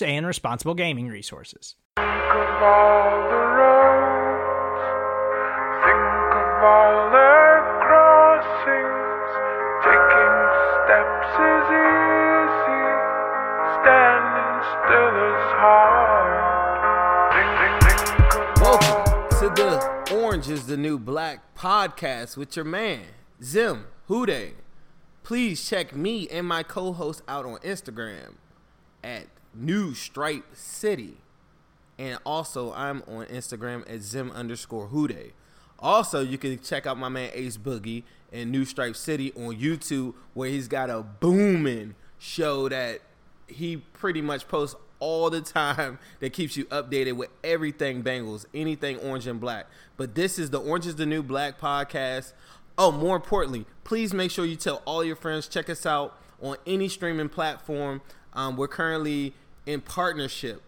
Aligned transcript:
and 0.00 0.26
responsible 0.26 0.74
gaming 0.74 1.08
resources. 1.08 1.74
Welcome 18.62 19.30
to 19.40 19.48
the 19.54 20.14
Orange 20.14 20.48
is 20.48 20.66
the 20.66 20.76
New 20.76 20.98
Black 20.98 21.54
podcast 21.56 22.36
with 22.36 22.54
your 22.54 22.64
man, 22.64 23.02
Zim 23.42 23.86
Hude. 24.06 24.54
Please 25.24 25.68
check 25.68 25.94
me 25.94 26.28
and 26.28 26.46
my 26.46 26.62
co 26.62 26.92
host 26.92 27.22
out 27.26 27.44
on 27.44 27.58
Instagram 27.58 28.36
at 29.02 29.26
New 29.54 29.94
Stripe 29.94 30.44
City. 30.54 31.18
And 31.98 32.18
also, 32.24 32.72
I'm 32.72 33.02
on 33.06 33.26
Instagram 33.26 33.88
at 33.92 34.02
Zim 34.02 34.30
underscore 34.30 34.88
Hude. 34.88 35.32
Also, 35.78 36.20
you 36.20 36.38
can 36.38 36.58
check 36.60 36.86
out 36.86 36.96
my 36.96 37.08
man 37.08 37.30
Ace 37.34 37.56
Boogie 37.56 38.04
and 38.32 38.50
New 38.50 38.64
Stripe 38.64 38.96
City 38.96 39.32
on 39.36 39.56
YouTube, 39.56 40.14
where 40.34 40.48
he's 40.48 40.68
got 40.68 40.90
a 40.90 41.02
booming 41.02 41.94
show 42.18 42.68
that 42.68 43.00
he 43.46 43.76
pretty 43.76 44.22
much 44.22 44.48
posts 44.48 44.76
all 45.00 45.28
the 45.30 45.40
time 45.40 45.98
that 46.20 46.32
keeps 46.32 46.56
you 46.56 46.64
updated 46.66 47.14
with 47.14 47.30
everything 47.42 48.02
Bengals, 48.02 48.46
anything 48.54 48.98
orange 48.98 49.26
and 49.26 49.40
black. 49.40 49.66
But 49.96 50.14
this 50.14 50.38
is 50.38 50.50
the 50.50 50.60
Orange 50.60 50.86
is 50.86 50.96
the 50.96 51.06
New 51.06 51.22
Black 51.22 51.60
podcast. 51.60 52.32
Oh, 52.78 52.90
more 52.90 53.16
importantly, 53.16 53.66
please 53.84 54.14
make 54.14 54.30
sure 54.30 54.46
you 54.46 54.56
tell 54.56 54.82
all 54.86 55.04
your 55.04 55.16
friends. 55.16 55.48
Check 55.48 55.68
us 55.68 55.84
out 55.84 56.18
on 56.40 56.56
any 56.66 56.88
streaming 56.88 57.28
platform. 57.28 58.00
Um, 58.32 58.56
we're 58.56 58.68
currently 58.68 59.34
in 59.66 59.80
partnership 59.80 60.62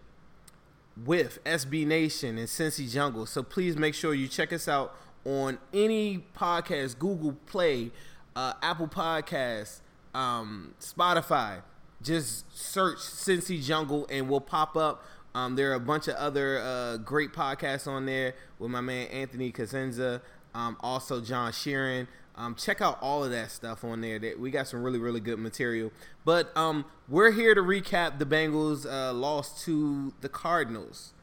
with 1.03 1.43
SB 1.43 1.85
Nation 1.85 2.37
and 2.37 2.47
Cincy 2.47 2.89
Jungle. 2.89 3.25
So 3.25 3.43
please 3.43 3.75
make 3.75 3.93
sure 3.93 4.13
you 4.13 4.27
check 4.27 4.53
us 4.53 4.67
out 4.67 4.95
on 5.25 5.57
any 5.73 6.25
podcast, 6.37 6.97
Google 6.99 7.33
Play, 7.47 7.91
uh, 8.35 8.53
Apple 8.61 8.87
Podcasts, 8.87 9.81
um, 10.13 10.73
Spotify. 10.79 11.61
Just 12.01 12.45
search 12.57 12.97
Cincy 12.97 13.63
Jungle 13.63 14.07
and 14.09 14.29
we'll 14.29 14.41
pop 14.41 14.77
up. 14.77 15.03
Um, 15.33 15.55
there 15.55 15.71
are 15.71 15.75
a 15.75 15.79
bunch 15.79 16.07
of 16.07 16.15
other 16.15 16.59
uh, 16.59 16.97
great 16.97 17.33
podcasts 17.33 17.87
on 17.87 18.05
there 18.05 18.35
with 18.57 18.71
my 18.71 18.79
man 18.79 19.07
Anthony 19.07 19.51
Cosenza, 19.51 20.21
um, 20.53 20.77
also 20.79 21.19
John 21.19 21.51
Sheeran. 21.51 22.07
Um, 22.37 22.55
check 22.55 22.81
out 22.81 22.97
all 23.01 23.23
of 23.23 23.31
that 23.31 23.51
stuff 23.51 23.83
on 23.83 24.01
there. 24.01 24.19
That 24.19 24.39
we 24.39 24.51
got 24.51 24.67
some 24.67 24.83
really 24.83 24.99
really 24.99 25.19
good 25.19 25.39
material. 25.39 25.91
But 26.25 26.55
um, 26.57 26.85
we're 27.07 27.31
here 27.31 27.55
to 27.55 27.61
recap 27.61 28.19
the 28.19 28.25
Bengals' 28.25 28.85
uh, 28.85 29.13
loss 29.13 29.63
to 29.65 30.13
the 30.21 30.29
Cardinals. 30.29 31.13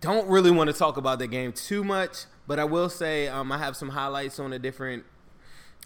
Don't 0.00 0.28
really 0.28 0.50
want 0.50 0.68
to 0.68 0.74
talk 0.74 0.96
about 0.96 1.18
the 1.18 1.26
game 1.26 1.52
too 1.52 1.82
much, 1.82 2.26
but 2.46 2.58
I 2.58 2.64
will 2.64 2.88
say 2.88 3.26
um, 3.26 3.50
I 3.50 3.58
have 3.58 3.76
some 3.76 3.90
highlights 3.90 4.38
on 4.38 4.50
the 4.50 4.58
different 4.58 5.04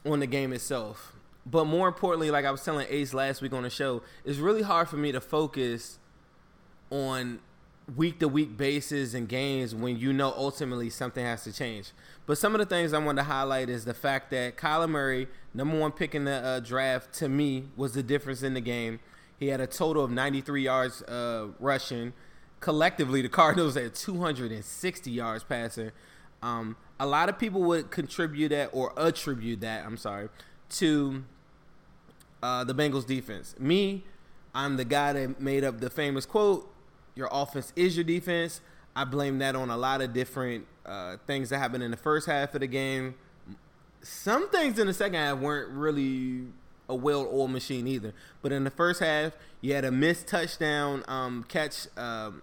on 0.05 0.21
the 0.21 0.27
game 0.27 0.53
itself. 0.53 1.13
But 1.45 1.65
more 1.65 1.89
importantly, 1.89 2.31
like 2.31 2.45
I 2.45 2.51
was 2.51 2.65
telling 2.65 2.87
Ace 2.89 3.15
last 3.15 3.43
week 3.43 3.53
on 3.53 3.65
the 3.65 3.71
show, 3.71 4.03
it's 4.25 4.39
really 4.39 4.63
hard 4.63 4.89
for 4.89 4.97
me 4.97 5.11
to 5.13 5.21
focus 5.21 5.99
on 6.91 7.41
week 7.97 8.21
to 8.21 8.29
week 8.29 8.57
basis 8.57 9.15
and 9.15 9.29
games 9.29 9.75
when 9.75 9.99
you 9.99 10.13
know 10.13 10.33
ultimately 10.37 10.89
something 10.89 11.25
has 11.25 11.45
to 11.45 11.53
change. 11.53 11.91
But 12.27 12.39
some 12.39 12.55
of 12.55 12.61
the 12.61 12.67
things 12.67 12.93
I 12.93 12.99
want 12.99 13.19
to 13.19 13.25
highlight 13.25 13.69
is 13.69 13.85
the 13.85 13.95
fact 13.95 14.31
that 14.31 14.57
Kyler 14.57 14.89
Murray, 14.89 15.27
number 15.55 15.79
one 15.79 15.91
pick 15.91 16.15
in 16.15 16.25
the 16.25 16.33
uh, 16.33 16.61
draft, 16.61 17.13
to 17.15 17.29
me 17.29 17.65
was 17.77 17.93
the 17.93 18.03
difference 18.03 18.43
in 18.43 18.55
the 18.55 18.61
game. 18.61 19.01
He 19.39 19.49
had 19.49 19.61
a 19.61 19.67
total 19.67 20.05
of 20.05 20.11
93 20.11 20.63
yards 20.63 21.03
uh, 21.03 21.49
rushing. 21.59 22.13
Collectively, 22.61 23.23
the 23.23 23.29
Cardinals 23.41 23.75
had 23.75 23.95
260 23.95 25.11
yards 25.11 25.43
passing. 25.43 25.91
Um, 26.43 26.77
a 27.01 27.07
lot 27.07 27.29
of 27.29 27.39
people 27.39 27.63
would 27.63 27.91
contribute 27.91 28.51
that 28.51 28.71
or 28.73 28.93
attribute 28.97 29.61
that, 29.63 29.85
I'm 29.85 29.97
sorry, 29.97 30.29
to 30.71 31.25
uh, 32.43 32.63
the 32.65 32.75
Bengals 32.75 33.07
defense. 33.07 33.57
Me, 33.59 34.05
I'm 34.55 34.77
the 34.77 34.85
guy 34.85 35.13
that 35.13 35.41
made 35.41 35.65
up 35.65 35.81
the 35.81 35.91
famous 35.91 36.27
quote, 36.27 36.73
your 37.15 37.29
offense 37.31 37.73
is 37.77 37.97
your 37.97 38.05
defense. 38.05 38.61
I 38.95 39.05
blame 39.05 39.39
that 39.39 39.57
on 39.57 39.71
a 39.71 39.77
lot 39.77 40.01
of 40.01 40.13
different 40.13 40.67
uh, 40.85 41.17
things 41.27 41.51
that 41.51 41.59
happened 41.59 41.83
in 41.83 41.91
the 41.91 41.97
first 41.97 42.27
half 42.27 42.55
of 42.55 42.61
the 42.61 42.67
game. 42.67 43.15
Some 44.03 44.51
things 44.51 44.79
in 44.79 44.87
the 44.87 44.95
second 44.95 45.15
half 45.15 45.39
weren't 45.39 45.71
really 45.71 46.47
a 46.89 46.95
well-oiled 46.95 47.51
machine 47.51 47.87
either. 47.87 48.13
But 48.43 48.53
in 48.53 48.65
the 48.65 48.71
first 48.71 49.01
half, 49.01 49.33
you 49.61 49.75
had 49.75 49.85
a 49.85 49.91
missed 49.91 50.27
touchdown 50.27 51.05
um, 51.09 51.45
catch 51.49 51.87
um, 51.97 52.43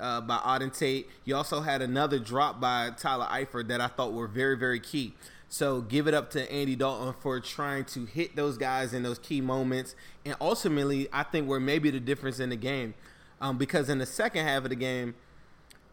uh, 0.00 0.20
by 0.20 0.38
Auden 0.38 0.76
Tate. 0.76 1.08
You 1.24 1.36
also 1.36 1.60
had 1.60 1.82
another 1.82 2.18
drop 2.18 2.60
by 2.60 2.90
Tyler 2.96 3.26
Eifert 3.26 3.68
that 3.68 3.80
I 3.80 3.86
thought 3.86 4.12
were 4.12 4.28
very, 4.28 4.56
very 4.56 4.80
key. 4.80 5.14
So 5.48 5.80
give 5.80 6.06
it 6.06 6.14
up 6.14 6.30
to 6.32 6.52
Andy 6.52 6.76
Dalton 6.76 7.14
for 7.20 7.40
trying 7.40 7.86
to 7.86 8.04
hit 8.04 8.36
those 8.36 8.58
guys 8.58 8.92
in 8.92 9.02
those 9.02 9.18
key 9.18 9.40
moments. 9.40 9.94
And 10.24 10.36
ultimately, 10.40 11.08
I 11.12 11.22
think 11.22 11.48
where 11.48 11.60
maybe 11.60 11.90
the 11.90 12.00
difference 12.00 12.38
in 12.38 12.50
the 12.50 12.56
game. 12.56 12.94
Um, 13.40 13.56
because 13.56 13.88
in 13.88 13.98
the 13.98 14.06
second 14.06 14.44
half 14.44 14.64
of 14.64 14.70
the 14.70 14.76
game, 14.76 15.14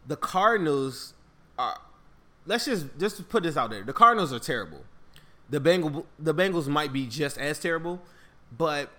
the 0.06 0.16
Cardinals 0.16 1.14
are. 1.58 1.80
Let's 2.46 2.66
just 2.66 2.86
just 2.98 3.28
put 3.28 3.42
this 3.42 3.56
out 3.56 3.70
there. 3.70 3.82
The 3.82 3.92
Cardinals 3.92 4.32
are 4.32 4.38
terrible. 4.38 4.84
The 5.50 5.60
Bengal 5.60 6.06
the 6.18 6.34
Bengals 6.34 6.66
might 6.66 6.92
be 6.92 7.06
just 7.06 7.38
as 7.38 7.58
terrible, 7.58 8.00
but 8.56 8.90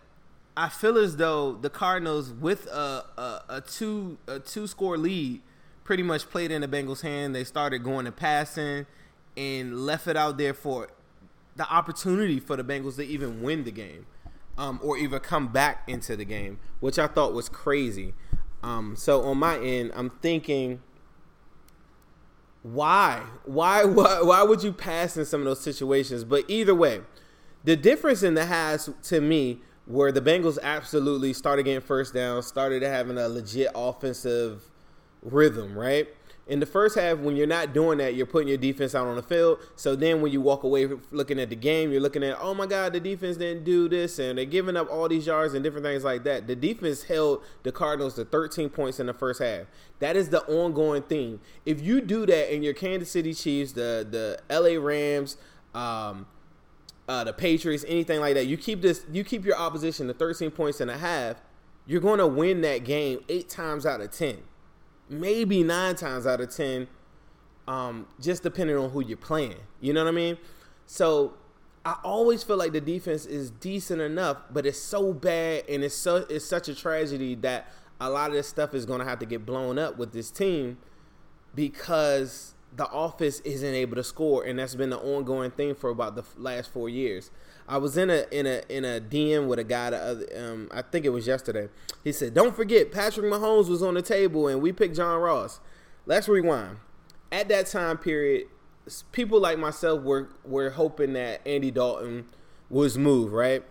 I 0.56 0.70
feel 0.70 0.98
as 0.98 1.18
though 1.18 1.54
the 1.54 1.70
Cardinals, 1.70 2.32
with 2.32 2.66
a 2.68 3.06
a, 3.18 3.44
a 3.58 3.62
two 3.62 4.18
a 4.28 4.40
two 4.40 4.68
score 4.68 4.98
lead, 4.98 5.42
pretty 5.84 6.04
much 6.04 6.30
played 6.30 6.52
in 6.52 6.62
the 6.62 6.68
Bengals' 6.68 7.02
hand. 7.02 7.36
They 7.36 7.44
started 7.44 7.84
going 7.84 8.06
to 8.06 8.12
passing 8.12 8.86
and 9.36 9.86
left 9.86 10.08
it 10.08 10.18
out 10.18 10.38
there 10.38 10.54
for 10.54 10.88
the 11.56 11.72
opportunity 11.72 12.40
for 12.40 12.56
the 12.56 12.64
Bengals 12.64 12.96
to 12.96 13.06
even 13.06 13.42
win 13.42 13.64
the 13.64 13.72
game, 13.72 14.06
um, 14.58 14.80
or 14.84 14.98
even 14.98 15.20
come 15.20 15.48
back 15.50 15.84
into 15.88 16.16
the 16.16 16.26
game, 16.26 16.60
which 16.80 16.98
I 16.98 17.08
thought 17.08 17.34
was 17.34 17.50
crazy. 17.50 18.14
Um, 18.64 18.96
so 18.96 19.24
on 19.24 19.38
my 19.38 19.60
end, 19.60 19.92
I'm 19.96 20.10
thinking, 20.10 20.82
why, 22.74 23.24
why, 23.46 23.84
why, 23.86 24.22
why 24.22 24.44
would 24.44 24.64
you 24.64 24.72
pass 24.72 25.18
in 25.18 25.26
some 25.26 25.42
of 25.42 25.46
those 25.46 25.62
situations? 25.62 26.24
But 26.24 26.46
either 26.48 26.76
way, 26.76 27.02
the 27.64 27.76
difference 27.76 28.24
in 28.24 28.34
the 28.34 28.46
halves 28.46 28.90
to 29.04 29.22
me 29.22 29.62
where 29.86 30.12
the 30.12 30.22
Bengals 30.22 30.58
absolutely 30.62 31.34
started 31.34 31.64
getting 31.64 31.82
first 31.82 32.14
down, 32.14 32.44
started 32.44 32.84
having 32.84 33.18
a 33.18 33.28
legit 33.28 33.72
offensive 33.74 34.64
rhythm, 35.22 35.78
right? 35.78 36.10
In 36.48 36.60
the 36.60 36.66
first 36.66 36.98
half, 36.98 37.18
when 37.18 37.36
you're 37.36 37.46
not 37.46 37.74
doing 37.74 37.98
that, 37.98 38.16
you're 38.16 38.26
putting 38.26 38.48
your 38.48 38.58
defense 38.58 38.96
out 38.96 39.06
on 39.08 39.16
the 39.16 39.24
field. 39.24 39.60
So 39.76 39.96
then 39.96 40.22
when 40.22 40.32
you 40.32 40.40
walk 40.40 40.64
away 40.64 40.88
looking 41.12 41.40
at 41.40 41.50
the 41.50 41.56
game, 41.56 41.92
you're 41.92 42.02
looking 42.02 42.24
at, 42.24 42.38
oh 42.40 42.54
my 42.54 42.66
God, 42.66 42.94
the 42.94 43.00
defense 43.00 43.38
didn't 43.38 43.66
do 43.66 43.90
this, 43.90 44.18
and 44.18 44.38
they're 44.38 44.46
giving 44.46 44.78
up 44.78 44.90
all 44.90 45.10
these 45.10 45.28
yards 45.28 45.54
and 45.54 45.64
different 45.64 45.86
things 45.86 46.04
like 46.04 46.24
that. 46.24 46.48
The 46.48 46.56
defense 46.56 47.04
held 47.04 47.44
the 47.64 47.72
Cardinals 47.72 48.16
to 48.16 48.26
13 48.26 48.70
points 48.70 49.00
in 49.00 49.08
the 49.08 49.14
first 49.14 49.42
half. 49.42 49.68
That 50.00 50.16
is 50.16 50.30
the 50.30 50.42
ongoing 50.44 51.04
theme. 51.04 51.42
If 51.66 51.82
you 51.82 52.02
do 52.02 52.26
that 52.26 52.54
in 52.54 52.64
your 52.64 52.74
Kansas 52.74 53.12
City 53.12 53.34
Chiefs, 53.34 53.74
the 53.74 54.08
the 54.10 54.40
LA 54.50 54.80
Rams, 54.82 55.38
um, 55.74 56.28
uh, 57.08 57.24
the 57.24 57.34
Patriots, 57.34 57.86
anything 57.88 58.20
like 58.20 58.34
that. 58.36 58.48
You 58.48 58.58
keep 58.58 58.82
this, 58.82 59.06
you 59.12 59.24
keep 59.24 59.46
your 59.46 59.58
opposition 59.58 60.08
to 60.08 60.14
13 60.14 60.52
points 60.52 60.82
and 60.82 60.92
a 60.92 60.98
half. 60.98 61.38
You're 61.86 62.02
going 62.02 62.20
to 62.20 62.28
win 62.28 62.62
that 62.62 62.84
game 62.84 63.20
eight 63.30 63.48
times 63.48 63.86
out 63.86 64.02
of 64.02 64.12
ten, 64.12 64.40
maybe 65.10 65.64
nine 65.64 65.96
times 65.96 66.26
out 66.26 66.42
of 66.42 66.54
ten, 66.56 66.88
um, 67.68 68.08
just 68.20 68.44
depending 68.44 68.78
on 68.78 68.90
who 68.90 69.04
you're 69.04 69.18
playing. 69.18 69.58
You 69.82 69.94
know 69.94 70.04
what 70.04 70.10
I 70.10 70.16
mean? 70.16 70.38
So 70.86 71.34
I 71.86 71.96
always 72.04 72.44
feel 72.44 72.58
like 72.58 72.74
the 72.74 72.82
defense 72.82 73.26
is 73.26 73.50
decent 73.50 74.02
enough, 74.02 74.38
but 74.52 74.66
it's 74.66 74.80
so 74.80 75.14
bad 75.14 75.64
and 75.70 75.84
it's 75.84 75.96
so 75.96 76.26
it's 76.30 76.46
such 76.46 76.68
a 76.68 76.76
tragedy 76.76 77.36
that 77.36 77.72
a 78.00 78.10
lot 78.10 78.30
of 78.30 78.36
this 78.36 78.48
stuff 78.48 78.74
is 78.74 78.86
to 79.00 79.06
have 79.06 79.20
to 79.20 79.26
get 79.26 79.46
blown 79.46 79.80
up 79.80 79.98
with 79.98 80.12
this 80.12 80.30
team 80.30 80.78
because 81.56 82.54
the 82.78 82.88
office 82.92 83.40
isn't 83.40 83.74
able 83.74 83.96
to 83.96 84.04
score, 84.04 84.44
and 84.44 84.60
that's 84.60 84.76
been 84.76 84.92
the 84.92 85.00
ongoing 85.00 85.50
thing 85.50 85.74
for 85.74 85.90
about 85.90 86.16
the 86.16 86.24
last 86.38 86.72
four 86.72 86.88
years. 86.88 87.32
I 87.68 87.78
was 87.78 87.98
in 87.98 88.12
a 88.12 88.26
in 88.32 88.46
a 88.46 88.62
in 88.70 88.86
a 88.86 89.02
DM 89.02 89.48
with 89.48 89.58
a 89.58 89.64
guy 89.64 89.90
the 89.90 90.28
um, 90.40 90.70
I 90.72 90.84
think 90.84 91.04
it 91.04 91.10
was 91.10 91.26
yesterday. 91.26 91.70
He 92.04 92.12
said, 92.12 92.36
"Don't 92.36 92.56
forget, 92.56 92.92
Patrick 92.92 93.26
Mahomes 93.26 93.68
was 93.68 93.82
on 93.82 93.96
the 93.96 94.04
table, 94.04 94.48
and 94.48 94.62
we 94.62 94.72
picked 94.72 94.96
John 94.96 95.20
Ross." 95.20 95.60
Let's 96.06 96.30
rewind. 96.30 96.78
At 97.32 97.50
that 97.50 97.66
time 97.66 97.98
period, 97.98 98.48
people 99.12 99.40
like 99.40 99.58
myself 99.58 100.04
were 100.04 100.30
were 100.46 100.70
hoping 100.70 101.14
that 101.14 101.46
Andy 101.48 101.72
Dalton 101.72 102.28
was 102.70 102.96
moved, 102.96 103.34
right? 103.34 103.64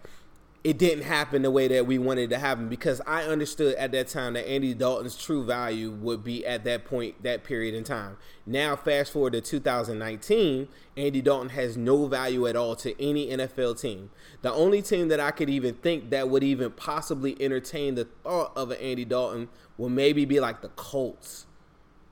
It 0.67 0.79
didn't 0.79 1.05
happen 1.05 1.43
the 1.43 1.51
way 1.53 1.69
that 1.69 1.87
we 1.87 1.97
wanted 1.97 2.29
to 2.29 2.39
happen 2.41 2.69
because 2.69 3.01
I 3.07 3.23
understood 3.23 3.77
at 3.77 3.93
that 3.93 4.09
time 4.09 4.33
that 4.33 4.49
Andy 4.49 4.75
Dalton's 4.75 5.17
true 5.17 5.45
value 5.45 5.93
would 5.93 6.25
be 6.25 6.45
at 6.45 6.65
that 6.65 6.85
point, 6.85 7.23
that 7.23 7.45
period 7.45 7.73
in 7.73 7.85
time. 7.85 8.17
Now, 8.45 8.75
fast 8.75 9.13
forward 9.13 9.35
to 9.35 9.41
2019, 9.41 10.67
Andy 10.97 11.23
Dalton 11.23 11.51
has 11.51 11.77
no 11.77 12.07
value 12.09 12.49
at 12.49 12.57
all 12.57 12.75
to 12.77 13.01
any 13.01 13.29
NFL 13.29 13.81
team. 13.81 14.11
The 14.43 14.53
only 14.53 14.83
team 14.83 15.07
that 15.07 15.21
I 15.21 15.31
could 15.31 15.49
even 15.49 15.77
think 15.77 16.11
that 16.11 16.29
would 16.31 16.43
even 16.43 16.73
possibly 16.73 17.41
entertain 17.41 17.95
the 17.95 18.09
thought 18.25 18.51
of 18.57 18.73
an 18.73 18.79
Andy 18.79 19.05
Dalton 19.05 19.49
would 19.79 19.93
maybe 19.93 20.25
be 20.25 20.41
like 20.41 20.63
the 20.63 20.71
Colts. 20.71 21.47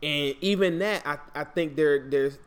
And 0.01 0.37
even 0.41 0.79
that, 0.79 1.05
I, 1.05 1.19
I 1.35 1.43
think 1.43 1.75
they're, 1.75 2.09
there's 2.09 2.39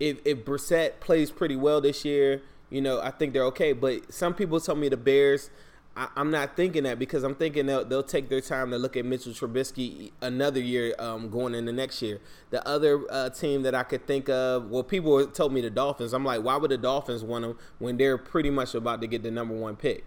if, 0.00 0.18
if 0.24 0.44
Brissett 0.44 0.98
plays 0.98 1.30
pretty 1.30 1.54
well 1.54 1.80
this 1.80 2.04
year, 2.04 2.42
you 2.72 2.80
know, 2.80 3.00
I 3.00 3.10
think 3.10 3.32
they're 3.34 3.44
okay. 3.44 3.72
But 3.72 4.12
some 4.12 4.34
people 4.34 4.58
tell 4.60 4.74
me 4.74 4.88
the 4.88 4.96
Bears. 4.96 5.50
I, 5.94 6.08
am 6.16 6.30
not 6.30 6.56
thinking 6.56 6.84
that 6.84 6.98
because 6.98 7.22
I'm 7.22 7.34
thinking 7.34 7.66
they'll, 7.66 7.84
they'll 7.84 8.02
take 8.02 8.30
their 8.30 8.40
time 8.40 8.70
to 8.70 8.78
look 8.78 8.96
at 8.96 9.04
Mitchell 9.04 9.34
Trubisky 9.34 10.12
another 10.22 10.58
year 10.58 10.94
um, 10.98 11.28
going 11.28 11.54
into 11.54 11.70
next 11.70 12.00
year. 12.00 12.18
The 12.48 12.66
other 12.66 13.02
uh, 13.10 13.28
team 13.28 13.62
that 13.64 13.74
I 13.74 13.82
could 13.82 14.06
think 14.06 14.30
of, 14.30 14.70
well, 14.70 14.82
people 14.82 15.26
told 15.26 15.52
me 15.52 15.60
the 15.60 15.68
Dolphins. 15.68 16.14
I'm 16.14 16.24
like, 16.24 16.42
why 16.42 16.56
would 16.56 16.70
the 16.70 16.78
Dolphins 16.78 17.22
want 17.22 17.42
them 17.42 17.58
when 17.78 17.98
they're 17.98 18.16
pretty 18.16 18.48
much 18.48 18.74
about 18.74 19.02
to 19.02 19.06
get 19.06 19.22
the 19.22 19.30
number 19.30 19.54
one 19.54 19.76
pick? 19.76 20.06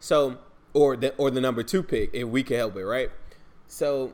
So, 0.00 0.38
or 0.72 0.96
the 0.96 1.14
or 1.16 1.30
the 1.30 1.40
number 1.40 1.62
two 1.62 1.82
pick 1.82 2.10
if 2.14 2.26
we 2.28 2.42
can 2.42 2.56
help 2.56 2.76
it, 2.76 2.84
right? 2.84 3.10
So, 3.66 4.12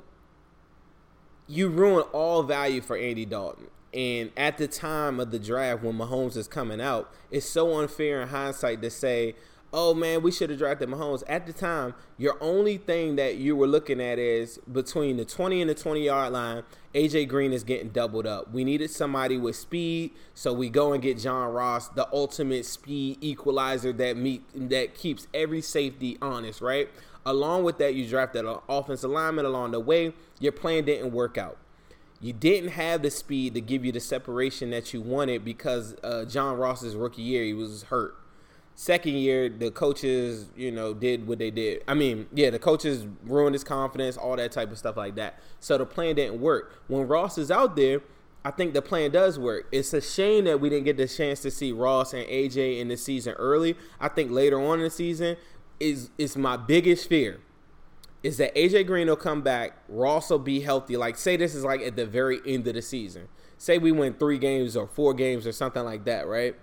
you 1.46 1.68
ruin 1.68 2.04
all 2.12 2.42
value 2.42 2.80
for 2.80 2.96
Andy 2.96 3.24
Dalton. 3.24 3.68
And 3.94 4.30
at 4.36 4.56
the 4.56 4.66
time 4.68 5.20
of 5.20 5.30
the 5.30 5.38
draft, 5.38 5.82
when 5.82 5.98
Mahomes 5.98 6.36
is 6.36 6.48
coming 6.48 6.80
out, 6.80 7.12
it's 7.30 7.46
so 7.46 7.78
unfair 7.78 8.22
in 8.22 8.28
hindsight 8.28 8.80
to 8.82 8.90
say, 8.90 9.34
oh 9.72 9.94
man, 9.94 10.22
we 10.22 10.30
should 10.30 10.50
have 10.50 10.58
drafted 10.58 10.88
Mahomes. 10.88 11.22
At 11.28 11.46
the 11.46 11.52
time, 11.52 11.94
your 12.18 12.36
only 12.40 12.76
thing 12.76 13.16
that 13.16 13.36
you 13.36 13.56
were 13.56 13.66
looking 13.66 14.00
at 14.00 14.18
is 14.18 14.58
between 14.70 15.16
the 15.16 15.24
20 15.24 15.60
and 15.60 15.70
the 15.70 15.74
20 15.74 16.04
yard 16.04 16.32
line, 16.32 16.62
AJ 16.94 17.28
Green 17.28 17.52
is 17.52 17.64
getting 17.64 17.88
doubled 17.88 18.26
up. 18.26 18.52
We 18.52 18.64
needed 18.64 18.90
somebody 18.90 19.38
with 19.38 19.56
speed, 19.56 20.12
so 20.34 20.52
we 20.52 20.68
go 20.68 20.92
and 20.92 21.02
get 21.02 21.18
John 21.18 21.52
Ross, 21.52 21.88
the 21.88 22.06
ultimate 22.12 22.66
speed 22.66 23.18
equalizer 23.20 23.92
that 23.94 24.16
meet 24.16 24.42
that 24.70 24.94
keeps 24.94 25.26
every 25.32 25.62
safety 25.62 26.18
honest, 26.20 26.60
right? 26.60 26.88
Along 27.24 27.62
with 27.62 27.78
that, 27.78 27.94
you 27.94 28.06
drafted 28.06 28.44
an 28.44 28.58
offensive 28.68 29.10
lineman 29.10 29.46
along 29.46 29.70
the 29.70 29.80
way. 29.80 30.12
Your 30.40 30.52
plan 30.52 30.84
didn't 30.84 31.12
work 31.12 31.38
out 31.38 31.56
you 32.22 32.32
didn't 32.32 32.70
have 32.70 33.02
the 33.02 33.10
speed 33.10 33.54
to 33.54 33.60
give 33.60 33.84
you 33.84 33.90
the 33.90 34.00
separation 34.00 34.70
that 34.70 34.94
you 34.94 35.02
wanted 35.02 35.44
because 35.44 35.96
uh, 36.04 36.24
John 36.24 36.56
Ross's 36.56 36.94
rookie 36.94 37.22
year 37.22 37.42
he 37.42 37.52
was 37.52 37.82
hurt. 37.84 38.16
Second 38.76 39.14
year, 39.14 39.48
the 39.48 39.70
coaches, 39.70 40.46
you 40.56 40.70
know, 40.70 40.94
did 40.94 41.26
what 41.26 41.38
they 41.38 41.50
did. 41.50 41.82
I 41.86 41.94
mean, 41.94 42.28
yeah, 42.32 42.50
the 42.50 42.60
coaches 42.60 43.06
ruined 43.24 43.54
his 43.54 43.64
confidence, 43.64 44.16
all 44.16 44.36
that 44.36 44.52
type 44.52 44.70
of 44.70 44.78
stuff 44.78 44.96
like 44.96 45.16
that. 45.16 45.40
So 45.60 45.76
the 45.76 45.84
plan 45.84 46.14
didn't 46.14 46.40
work. 46.40 46.80
When 46.86 47.06
Ross 47.06 47.36
is 47.38 47.50
out 47.50 47.76
there, 47.76 48.00
I 48.44 48.52
think 48.52 48.72
the 48.72 48.82
plan 48.82 49.10
does 49.10 49.38
work. 49.38 49.66
It's 49.72 49.92
a 49.92 50.00
shame 50.00 50.44
that 50.44 50.60
we 50.60 50.70
didn't 50.70 50.84
get 50.84 50.96
the 50.96 51.08
chance 51.08 51.40
to 51.40 51.50
see 51.50 51.72
Ross 51.72 52.14
and 52.14 52.26
AJ 52.26 52.80
in 52.80 52.88
the 52.88 52.96
season 52.96 53.34
early. 53.34 53.76
I 54.00 54.08
think 54.08 54.30
later 54.30 54.60
on 54.60 54.78
in 54.78 54.84
the 54.84 54.90
season 54.90 55.36
is 55.80 56.10
is 56.16 56.36
my 56.36 56.56
biggest 56.56 57.08
fear 57.08 57.40
is 58.22 58.36
that 58.36 58.54
AJ 58.54 58.86
Green 58.86 59.08
will 59.08 59.16
come 59.16 59.42
back, 59.42 59.76
Ross 59.88 60.30
will 60.30 60.38
be 60.38 60.60
healthy. 60.60 60.96
Like, 60.96 61.16
say 61.16 61.36
this 61.36 61.54
is 61.54 61.64
like 61.64 61.80
at 61.82 61.96
the 61.96 62.06
very 62.06 62.40
end 62.46 62.66
of 62.68 62.74
the 62.74 62.82
season. 62.82 63.28
Say 63.58 63.78
we 63.78 63.92
win 63.92 64.14
three 64.14 64.38
games 64.38 64.76
or 64.76 64.86
four 64.86 65.14
games 65.14 65.46
or 65.46 65.52
something 65.52 65.84
like 65.84 66.04
that, 66.04 66.26
right? 66.26 66.54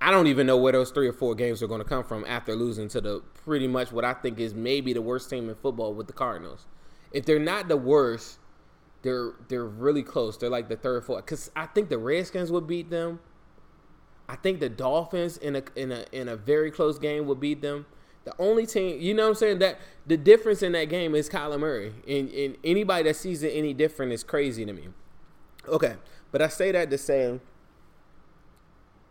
I 0.00 0.10
don't 0.10 0.28
even 0.28 0.46
know 0.46 0.56
where 0.56 0.72
those 0.72 0.90
three 0.90 1.08
or 1.08 1.12
four 1.12 1.34
games 1.34 1.62
are 1.62 1.66
going 1.66 1.82
to 1.82 1.88
come 1.88 2.04
from 2.04 2.24
after 2.26 2.54
losing 2.54 2.88
to 2.88 3.00
the 3.00 3.20
pretty 3.44 3.68
much 3.68 3.92
what 3.92 4.04
I 4.04 4.14
think 4.14 4.40
is 4.40 4.54
maybe 4.54 4.92
the 4.92 5.02
worst 5.02 5.28
team 5.28 5.48
in 5.48 5.54
football 5.56 5.92
with 5.92 6.06
the 6.06 6.12
Cardinals. 6.12 6.66
If 7.12 7.26
they're 7.26 7.38
not 7.38 7.68
the 7.68 7.76
worst, 7.76 8.38
they're 9.02 9.32
they're 9.48 9.66
really 9.66 10.02
close. 10.02 10.38
They're 10.38 10.48
like 10.48 10.68
the 10.68 10.76
third, 10.76 11.04
fourth. 11.04 11.26
Because 11.26 11.50
I 11.54 11.66
think 11.66 11.88
the 11.88 11.98
Redskins 11.98 12.50
would 12.50 12.66
beat 12.66 12.88
them. 12.88 13.20
I 14.28 14.36
think 14.36 14.60
the 14.60 14.68
Dolphins 14.68 15.36
in 15.36 15.56
a 15.56 15.62
in 15.76 15.92
a 15.92 16.04
in 16.12 16.28
a 16.28 16.36
very 16.36 16.70
close 16.70 16.98
game 16.98 17.26
would 17.26 17.40
beat 17.40 17.60
them. 17.60 17.86
The 18.24 18.34
only 18.38 18.66
team, 18.66 19.00
you 19.00 19.14
know 19.14 19.24
what 19.24 19.28
I'm 19.30 19.34
saying? 19.36 19.58
That 19.60 19.78
the 20.06 20.16
difference 20.16 20.62
in 20.62 20.72
that 20.72 20.88
game 20.88 21.14
is 21.14 21.28
Kyler 21.28 21.58
Murray. 21.58 21.94
And, 22.06 22.28
and 22.30 22.56
anybody 22.64 23.04
that 23.04 23.16
sees 23.16 23.42
it 23.42 23.50
any 23.50 23.72
different 23.72 24.12
is 24.12 24.22
crazy 24.22 24.64
to 24.64 24.72
me. 24.72 24.88
Okay. 25.66 25.96
But 26.32 26.42
I 26.42 26.48
say 26.48 26.72
that 26.72 26.90
to 26.90 26.98
say 26.98 27.40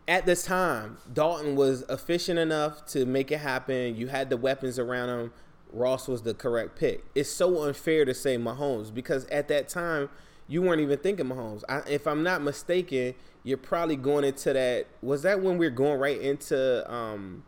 at 0.08 0.26
this 0.26 0.44
time, 0.44 0.98
Dalton 1.12 1.54
was 1.54 1.84
efficient 1.88 2.38
enough 2.38 2.84
to 2.86 3.06
make 3.06 3.30
it 3.30 3.38
happen. 3.38 3.94
You 3.96 4.08
had 4.08 4.30
the 4.30 4.36
weapons 4.36 4.78
around 4.78 5.08
him. 5.08 5.32
Ross 5.72 6.08
was 6.08 6.22
the 6.22 6.34
correct 6.34 6.76
pick. 6.76 7.04
It's 7.14 7.30
so 7.30 7.62
unfair 7.62 8.04
to 8.04 8.12
say 8.12 8.36
Mahomes 8.36 8.92
because 8.92 9.24
at 9.26 9.46
that 9.48 9.68
time 9.68 10.08
you 10.48 10.62
weren't 10.62 10.80
even 10.80 10.98
thinking 10.98 11.26
Mahomes. 11.26 11.62
I, 11.68 11.78
if 11.88 12.08
I'm 12.08 12.24
not 12.24 12.42
mistaken, 12.42 13.14
you're 13.44 13.56
probably 13.56 13.94
going 13.94 14.24
into 14.24 14.52
that. 14.52 14.86
Was 15.00 15.22
that 15.22 15.40
when 15.40 15.58
we 15.58 15.66
are 15.66 15.70
going 15.70 16.00
right 16.00 16.20
into 16.20 16.92
um, 16.92 17.44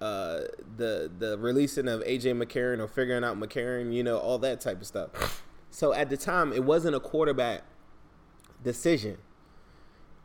uh, 0.00 0.40
the 0.76 1.10
the 1.18 1.38
releasing 1.38 1.88
of 1.88 2.02
AJ 2.02 2.42
McCarron 2.42 2.80
or 2.80 2.88
figuring 2.88 3.24
out 3.24 3.38
McCarron, 3.38 3.92
you 3.92 4.02
know, 4.02 4.18
all 4.18 4.38
that 4.38 4.60
type 4.60 4.80
of 4.80 4.86
stuff. 4.86 5.42
So 5.70 5.92
at 5.92 6.10
the 6.10 6.16
time, 6.16 6.52
it 6.52 6.64
wasn't 6.64 6.96
a 6.96 7.00
quarterback 7.00 7.62
decision, 8.62 9.18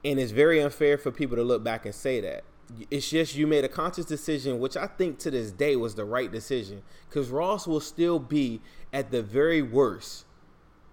and 0.03 0.19
it's 0.19 0.31
very 0.31 0.61
unfair 0.61 0.97
for 0.97 1.11
people 1.11 1.35
to 1.37 1.43
look 1.43 1.63
back 1.63 1.85
and 1.85 1.95
say 1.95 2.21
that. 2.21 2.43
It's 2.89 3.09
just 3.09 3.35
you 3.35 3.47
made 3.47 3.65
a 3.65 3.69
conscious 3.69 4.05
decision, 4.05 4.59
which 4.59 4.77
I 4.77 4.87
think 4.87 5.19
to 5.19 5.31
this 5.31 5.51
day 5.51 5.75
was 5.75 5.95
the 5.95 6.05
right 6.05 6.31
decision, 6.31 6.83
because 7.09 7.29
Ross 7.29 7.67
will 7.67 7.81
still 7.81 8.17
be 8.17 8.61
at 8.93 9.11
the 9.11 9.21
very 9.21 9.61
worst 9.61 10.25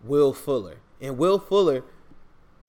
Will 0.02 0.32
Fuller, 0.32 0.78
and 1.00 1.18
Will 1.18 1.38
Fuller. 1.38 1.84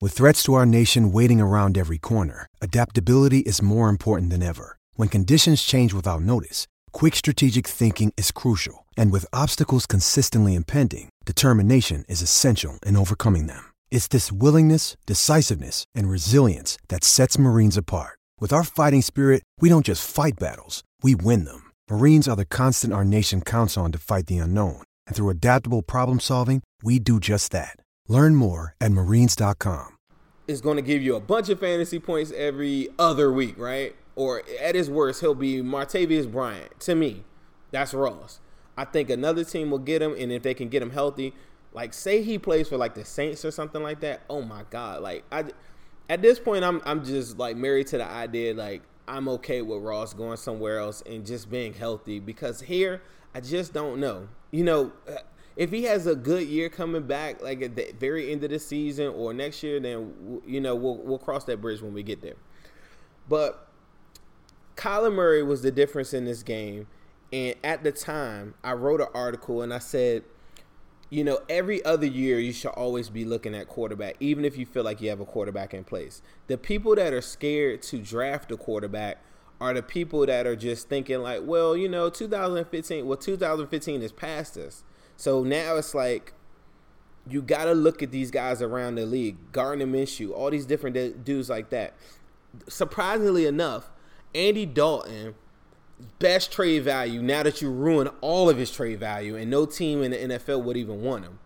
With 0.00 0.12
threats 0.12 0.42
to 0.44 0.54
our 0.54 0.66
nation 0.66 1.12
waiting 1.12 1.40
around 1.40 1.76
every 1.76 1.98
corner, 1.98 2.46
adaptability 2.60 3.40
is 3.40 3.62
more 3.62 3.88
important 3.88 4.30
than 4.30 4.42
ever. 4.42 4.79
When 5.00 5.08
conditions 5.08 5.62
change 5.62 5.94
without 5.94 6.20
notice, 6.20 6.66
quick 6.92 7.16
strategic 7.16 7.66
thinking 7.66 8.12
is 8.18 8.30
crucial. 8.30 8.84
And 8.98 9.10
with 9.10 9.24
obstacles 9.32 9.86
consistently 9.86 10.54
impending, 10.54 11.08
determination 11.24 12.04
is 12.06 12.20
essential 12.20 12.78
in 12.84 12.98
overcoming 12.98 13.46
them. 13.46 13.72
It's 13.90 14.08
this 14.08 14.30
willingness, 14.30 14.98
decisiveness, 15.06 15.84
and 15.94 16.10
resilience 16.10 16.76
that 16.88 17.02
sets 17.02 17.38
Marines 17.38 17.78
apart. 17.78 18.18
With 18.40 18.52
our 18.52 18.62
fighting 18.62 19.00
spirit, 19.00 19.42
we 19.58 19.70
don't 19.70 19.86
just 19.86 20.06
fight 20.06 20.38
battles, 20.38 20.84
we 21.02 21.14
win 21.14 21.46
them. 21.46 21.62
Marines 21.90 22.28
are 22.28 22.36
the 22.36 22.44
constant 22.44 22.92
our 22.92 23.02
nation 23.02 23.40
counts 23.40 23.78
on 23.78 23.92
to 23.92 23.96
fight 23.98 24.26
the 24.26 24.36
unknown. 24.36 24.82
And 25.06 25.16
through 25.16 25.30
adaptable 25.30 25.80
problem 25.80 26.20
solving, 26.20 26.62
we 26.82 26.98
do 26.98 27.18
just 27.18 27.52
that. 27.52 27.76
Learn 28.06 28.34
more 28.34 28.74
at 28.82 28.92
marines.com. 28.92 29.96
It's 30.46 30.60
going 30.60 30.76
to 30.76 30.82
give 30.82 31.00
you 31.00 31.16
a 31.16 31.20
bunch 31.20 31.48
of 31.48 31.60
fantasy 31.60 31.98
points 31.98 32.32
every 32.36 32.88
other 32.98 33.32
week, 33.32 33.56
right? 33.56 33.94
Or 34.20 34.42
at 34.60 34.74
his 34.74 34.90
worst, 34.90 35.22
he'll 35.22 35.34
be 35.34 35.62
Martavis 35.62 36.30
Bryant. 36.30 36.78
To 36.80 36.94
me, 36.94 37.24
that's 37.70 37.94
Ross. 37.94 38.38
I 38.76 38.84
think 38.84 39.08
another 39.08 39.44
team 39.44 39.70
will 39.70 39.78
get 39.78 40.02
him, 40.02 40.14
and 40.18 40.30
if 40.30 40.42
they 40.42 40.52
can 40.52 40.68
get 40.68 40.82
him 40.82 40.90
healthy, 40.90 41.32
like 41.72 41.94
say 41.94 42.22
he 42.22 42.38
plays 42.38 42.68
for 42.68 42.76
like 42.76 42.94
the 42.94 43.02
Saints 43.02 43.46
or 43.46 43.50
something 43.50 43.82
like 43.82 44.00
that. 44.00 44.20
Oh 44.28 44.42
my 44.42 44.64
God! 44.68 45.00
Like 45.00 45.24
I, 45.32 45.44
at 46.10 46.20
this 46.20 46.38
point, 46.38 46.64
I'm 46.64 46.82
I'm 46.84 47.02
just 47.02 47.38
like 47.38 47.56
married 47.56 47.86
to 47.88 47.96
the 47.96 48.04
idea 48.04 48.52
like 48.52 48.82
I'm 49.08 49.26
okay 49.28 49.62
with 49.62 49.82
Ross 49.82 50.12
going 50.12 50.36
somewhere 50.36 50.80
else 50.80 51.02
and 51.06 51.24
just 51.24 51.50
being 51.50 51.72
healthy 51.72 52.20
because 52.20 52.60
here 52.60 53.00
I 53.34 53.40
just 53.40 53.72
don't 53.72 54.00
know. 54.00 54.28
You 54.50 54.64
know, 54.64 54.92
uh, 55.08 55.14
if 55.56 55.70
he 55.70 55.84
has 55.84 56.06
a 56.06 56.14
good 56.14 56.46
year 56.46 56.68
coming 56.68 57.04
back, 57.04 57.40
like 57.40 57.62
at 57.62 57.74
the 57.74 57.94
very 57.98 58.30
end 58.30 58.44
of 58.44 58.50
the 58.50 58.58
season 58.58 59.14
or 59.14 59.32
next 59.32 59.62
year, 59.62 59.80
then 59.80 60.42
you 60.46 60.60
know 60.60 60.74
we'll 60.74 60.98
we'll 60.98 61.18
cross 61.18 61.44
that 61.44 61.62
bridge 61.62 61.80
when 61.80 61.94
we 61.94 62.02
get 62.02 62.20
there. 62.20 62.36
But 63.26 63.69
Kyler 64.76 65.12
Murray 65.12 65.42
was 65.42 65.62
the 65.62 65.70
difference 65.70 66.14
in 66.14 66.24
this 66.24 66.42
game. 66.42 66.86
And 67.32 67.54
at 67.62 67.84
the 67.84 67.92
time, 67.92 68.54
I 68.64 68.72
wrote 68.72 69.00
an 69.00 69.08
article 69.14 69.62
and 69.62 69.72
I 69.72 69.78
said, 69.78 70.24
you 71.10 71.24
know, 71.24 71.40
every 71.48 71.84
other 71.84 72.06
year 72.06 72.38
you 72.38 72.52
should 72.52 72.70
always 72.70 73.08
be 73.08 73.24
looking 73.24 73.54
at 73.54 73.68
quarterback, 73.68 74.16
even 74.20 74.44
if 74.44 74.56
you 74.56 74.64
feel 74.64 74.84
like 74.84 75.00
you 75.00 75.10
have 75.10 75.20
a 75.20 75.24
quarterback 75.24 75.74
in 75.74 75.84
place. 75.84 76.22
The 76.46 76.56
people 76.56 76.94
that 76.94 77.12
are 77.12 77.20
scared 77.20 77.82
to 77.82 77.98
draft 77.98 78.50
a 78.52 78.56
quarterback 78.56 79.18
are 79.60 79.74
the 79.74 79.82
people 79.82 80.24
that 80.26 80.46
are 80.46 80.56
just 80.56 80.88
thinking 80.88 81.20
like, 81.20 81.40
well, 81.44 81.76
you 81.76 81.88
know, 81.88 82.08
2015, 82.08 83.06
well, 83.06 83.16
2015 83.16 84.02
is 84.02 84.12
past 84.12 84.56
us. 84.56 84.84
So 85.16 85.42
now 85.42 85.76
it's 85.76 85.94
like 85.94 86.32
you 87.28 87.42
got 87.42 87.64
to 87.64 87.72
look 87.72 88.02
at 88.02 88.10
these 88.10 88.30
guys 88.30 88.62
around 88.62 88.94
the 88.94 89.04
league, 89.04 89.52
Gardner 89.52 89.86
Minshew, 89.86 90.32
all 90.32 90.50
these 90.50 90.64
different 90.64 91.24
dudes 91.24 91.50
like 91.50 91.70
that. 91.70 91.94
Surprisingly 92.68 93.46
enough, 93.46 93.90
Andy 94.34 94.66
Dalton, 94.66 95.34
best 96.18 96.52
trade 96.52 96.84
value 96.84 97.20
now 97.20 97.42
that 97.42 97.60
you 97.60 97.70
ruin 97.70 98.08
all 98.20 98.48
of 98.48 98.56
his 98.56 98.70
trade 98.70 99.00
value 99.00 99.36
and 99.36 99.50
no 99.50 99.66
team 99.66 100.02
in 100.02 100.12
the 100.12 100.16
NFL 100.16 100.62
would 100.62 100.76
even 100.76 101.02
want 101.02 101.24
him, 101.24 101.38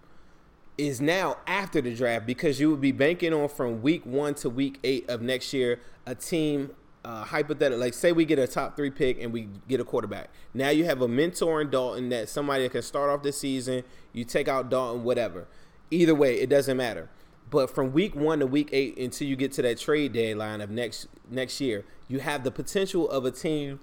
is 0.77 1.01
now 1.01 1.37
after 1.47 1.81
the 1.81 1.95
draft 1.95 2.27
because 2.27 2.61
you 2.61 2.71
would 2.71 2.81
be 2.81 2.93
banking 2.93 3.33
on 3.33 3.49
from 3.49 3.81
week 3.81 4.05
one 4.05 4.35
to 4.35 4.51
week 4.51 4.79
eight 4.85 5.09
of 5.09 5.23
next 5.23 5.53
year 5.53 5.81
a 6.07 6.15
team 6.15 6.71
uh, 7.05 7.23
hypothetical, 7.23 7.79
like 7.79 7.95
say 7.95 8.13
we 8.13 8.25
get 8.25 8.39
a 8.39 8.47
top 8.47 8.77
three 8.77 8.91
pick 8.91 9.23
and 9.23 9.33
we 9.33 9.49
get 9.69 9.79
a 9.79 9.85
quarterback. 9.85 10.31
Now 10.55 10.71
you 10.71 10.85
have 10.85 11.03
a 11.03 11.09
mentor 11.09 11.61
in 11.61 11.71
Dalton 11.71 12.09
that 12.09 12.29
somebody 12.29 12.63
that 12.65 12.73
can 12.73 12.83
start 12.83 13.11
off 13.11 13.23
the 13.23 13.33
season. 13.33 13.85
You 14.13 14.25
take 14.25 14.49
out 14.49 14.71
Dalton, 14.71 15.05
whatever. 15.05 15.47
Either 15.91 16.15
way, 16.15 16.41
it 16.41 16.49
doesn't 16.49 16.77
matter. 16.77 17.11
But 17.55 17.71
from 17.71 17.93
week 17.93 18.17
one 18.17 18.41
to 18.41 18.47
week 18.47 18.71
eight 18.73 18.99
until 18.99 19.29
you 19.29 19.37
get 19.37 19.53
to 19.53 19.63
that 19.63 19.79
trade 19.79 20.13
deadline 20.13 20.61
of 20.61 20.71
next 20.71 21.07
next 21.31 21.61
year, 21.61 21.85
you 22.09 22.19
have 22.19 22.43
the 22.43 22.51
potential 22.51 23.09
of 23.09 23.25
a 23.25 23.31
team. 23.31 23.79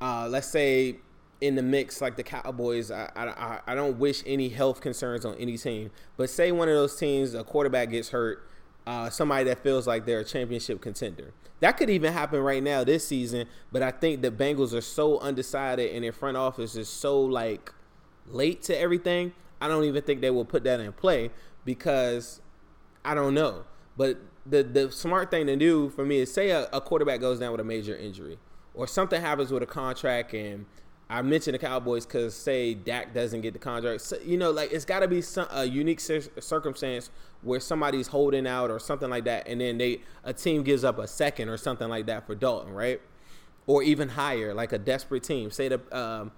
Uh, 0.00 0.28
let's 0.28 0.46
say 0.46 0.96
in 1.40 1.56
the 1.56 1.62
mix 1.62 2.00
like 2.00 2.16
the 2.16 2.22
Cowboys. 2.22 2.92
I, 2.92 3.10
I 3.16 3.58
I 3.66 3.74
don't 3.74 3.98
wish 3.98 4.22
any 4.26 4.48
health 4.48 4.80
concerns 4.80 5.24
on 5.24 5.34
any 5.34 5.58
team, 5.58 5.90
but 6.16 6.30
say 6.30 6.52
one 6.52 6.68
of 6.68 6.74
those 6.74 6.96
teams 6.96 7.34
a 7.34 7.42
quarterback 7.42 7.90
gets 7.90 8.10
hurt 8.10 8.48
uh, 8.86 9.10
somebody 9.10 9.44
that 9.44 9.58
feels 9.58 9.88
like 9.88 10.06
they're 10.06 10.20
a 10.20 10.24
championship 10.24 10.80
contender. 10.80 11.32
That 11.58 11.76
could 11.76 11.90
even 11.90 12.12
happen 12.12 12.40
right 12.40 12.62
now 12.62 12.84
this 12.84 13.06
season, 13.06 13.46
but 13.72 13.82
I 13.82 13.90
think 13.90 14.22
the 14.22 14.30
Bengals 14.30 14.72
are 14.72 14.80
so 14.80 15.18
undecided 15.18 15.94
and 15.94 16.04
their 16.04 16.12
front 16.12 16.36
office 16.36 16.76
is 16.76 16.88
so 16.88 17.20
like 17.20 17.72
late 18.28 18.62
to 18.62 18.78
everything. 18.78 19.32
I 19.60 19.66
don't 19.66 19.84
even 19.84 20.02
think 20.02 20.20
they 20.20 20.30
will 20.30 20.44
put 20.44 20.62
that 20.64 20.78
in 20.78 20.92
play 20.92 21.30
because 21.64 22.40
I 23.04 23.14
don't 23.14 23.34
know. 23.34 23.64
But 23.96 24.18
the 24.46 24.62
the 24.62 24.90
smart 24.90 25.30
thing 25.30 25.46
to 25.46 25.56
do 25.56 25.90
for 25.90 26.04
me 26.04 26.18
is 26.18 26.32
say 26.32 26.50
a, 26.50 26.68
a 26.72 26.80
quarterback 26.80 27.20
goes 27.20 27.38
down 27.38 27.52
with 27.52 27.60
a 27.60 27.64
major 27.64 27.96
injury 27.96 28.38
or 28.74 28.86
something 28.86 29.20
happens 29.20 29.50
with 29.52 29.62
a 29.62 29.66
contract 29.66 30.32
and 30.32 30.64
I 31.10 31.22
mentioned 31.22 31.54
the 31.54 31.58
Cowboys 31.58 32.06
because 32.06 32.36
say 32.36 32.72
Dak 32.72 33.12
doesn't 33.12 33.40
get 33.40 33.52
the 33.52 33.58
contract. 33.58 34.00
So, 34.02 34.16
you 34.24 34.36
know, 34.36 34.52
like 34.52 34.70
it's 34.70 34.84
got 34.84 35.00
to 35.00 35.08
be 35.08 35.20
some 35.20 35.48
a 35.50 35.64
unique 35.64 35.98
circumstance 35.98 37.10
where 37.42 37.58
somebody's 37.58 38.06
holding 38.06 38.46
out 38.46 38.70
or 38.70 38.78
something 38.78 39.10
like 39.10 39.24
that, 39.24 39.48
and 39.48 39.60
then 39.60 39.76
they 39.76 40.02
a 40.22 40.32
team 40.32 40.62
gives 40.62 40.84
up 40.84 41.00
a 41.00 41.08
second 41.08 41.48
or 41.48 41.56
something 41.56 41.88
like 41.88 42.06
that 42.06 42.28
for 42.28 42.36
Dalton, 42.36 42.72
right? 42.72 43.00
Or 43.66 43.82
even 43.82 44.10
higher, 44.10 44.54
like 44.54 44.72
a 44.72 44.78
desperate 44.78 45.24
team. 45.24 45.50
Say 45.50 45.66
the, 45.66 45.80
um, 45.96 46.30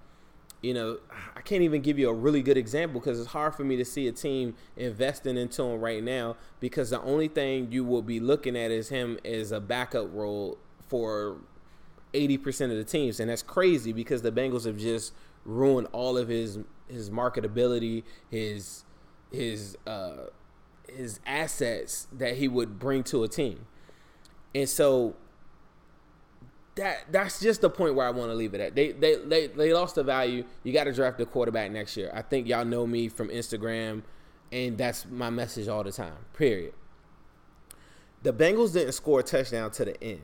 you 0.63 0.73
know, 0.73 0.99
I 1.37 1.41
can't 1.41 1.63
even 1.63 1.83
give 1.83 1.99
you 1.99 2.09
a 2.09 2.15
really 2.15 2.41
good 2.41 2.57
example 2.57 3.01
because 3.01 3.19
it's 3.19 3.31
hard 3.31 3.55
for 3.55 3.65
me 3.65 3.77
to 3.77 3.85
see 3.85 4.07
a 4.07 4.13
team 4.13 4.55
investing 4.77 5.37
into 5.37 5.63
him 5.63 5.81
right 5.81 6.03
now 6.03 6.37
because 6.61 6.91
the 6.91 7.01
only 7.03 7.29
thing 7.29 7.71
you 7.73 7.85
will 7.85 8.03
be 8.03 8.21
looking 8.21 8.57
at 8.57 8.71
is 8.71 8.89
him 8.89 9.19
as 9.25 9.51
a 9.51 9.61
backup 9.61 10.09
role 10.15 10.59
for 10.89 11.39
80% 12.15 12.71
of 12.71 12.77
the 12.77 12.85
teams 12.85 13.19
and 13.19 13.29
that's 13.29 13.43
crazy 13.43 13.93
because 13.93 14.23
the 14.23 14.31
Bengals 14.31 14.65
have 14.65 14.79
just 14.79 15.13
ruined 15.45 15.89
all 15.93 16.17
of 16.17 16.29
his 16.29 16.61
his 16.89 17.11
marketability, 17.11 18.05
his 18.31 18.85
his 19.33 19.77
uh 19.87 20.27
his 20.89 21.21
assets 21.27 22.07
that 22.13 22.37
he 22.37 22.47
would 22.49 22.79
bring 22.79 23.03
to 23.05 23.25
a 23.25 23.29
team. 23.29 23.67
And 24.55 24.69
so 24.69 25.17
that 26.75 27.05
that's 27.11 27.41
just 27.41 27.61
the 27.61 27.71
point 27.71 27.95
where 27.95 28.07
I 28.07 28.11
want 28.11 28.31
to 28.31 28.35
leave 28.35 28.55
it 28.55 28.61
at. 28.61 28.75
They 28.75 28.93
they 28.93 29.17
they, 29.17 29.47
they 29.49 29.73
lost 29.73 29.97
the 29.97 30.03
value. 30.03 30.45
You 30.65 30.73
got 30.73 30.85
to 30.85 30.93
draft 30.93 31.21
a 31.21 31.27
quarterback 31.27 31.71
next 31.71 31.97
year. 31.97 32.11
I 32.15 32.23
think 32.23 32.49
y'all 32.49 32.65
know 32.65 32.87
me 32.87 33.09
from 33.09 33.29
Instagram 33.29 34.03
and 34.53 34.77
that's 34.77 35.07
my 35.11 35.31
message 35.31 35.67
all 35.67 35.83
the 35.83 35.91
time. 35.91 36.27
Period. 36.35 36.75
The 38.23 38.33
Bengals 38.33 38.75
didn't 38.75 38.93
score 38.93 39.21
a 39.21 39.23
touchdown 39.23 39.71
to 39.73 39.87
the 39.87 40.05
end 40.05 40.21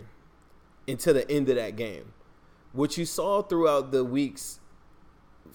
until 0.86 1.14
the 1.14 1.28
end 1.28 1.48
of 1.48 1.56
that 1.56 1.74
game. 1.74 2.12
What 2.72 2.96
you 2.98 3.06
saw 3.06 3.42
throughout 3.42 3.90
the 3.90 4.04
week's 4.04 4.60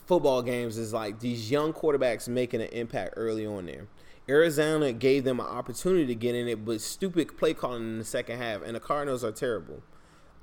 football 0.07 0.41
games 0.41 0.77
is 0.77 0.91
like 0.91 1.19
these 1.19 1.49
young 1.51 1.71
quarterbacks 1.71 2.27
making 2.27 2.61
an 2.61 2.67
impact 2.69 3.13
early 3.15 3.45
on 3.45 3.67
there. 3.67 3.87
Arizona 4.27 4.91
gave 4.91 5.23
them 5.23 5.39
an 5.39 5.45
opportunity 5.45 6.07
to 6.07 6.15
get 6.15 6.33
in 6.33 6.47
it, 6.47 6.65
but 6.65 6.81
stupid 6.81 7.37
play 7.37 7.53
calling 7.53 7.83
in 7.83 7.99
the 7.99 8.05
second 8.05 8.39
half, 8.39 8.61
and 8.63 8.75
the 8.75 8.79
Cardinals 8.79 9.23
are 9.23 9.31
terrible. 9.31 9.83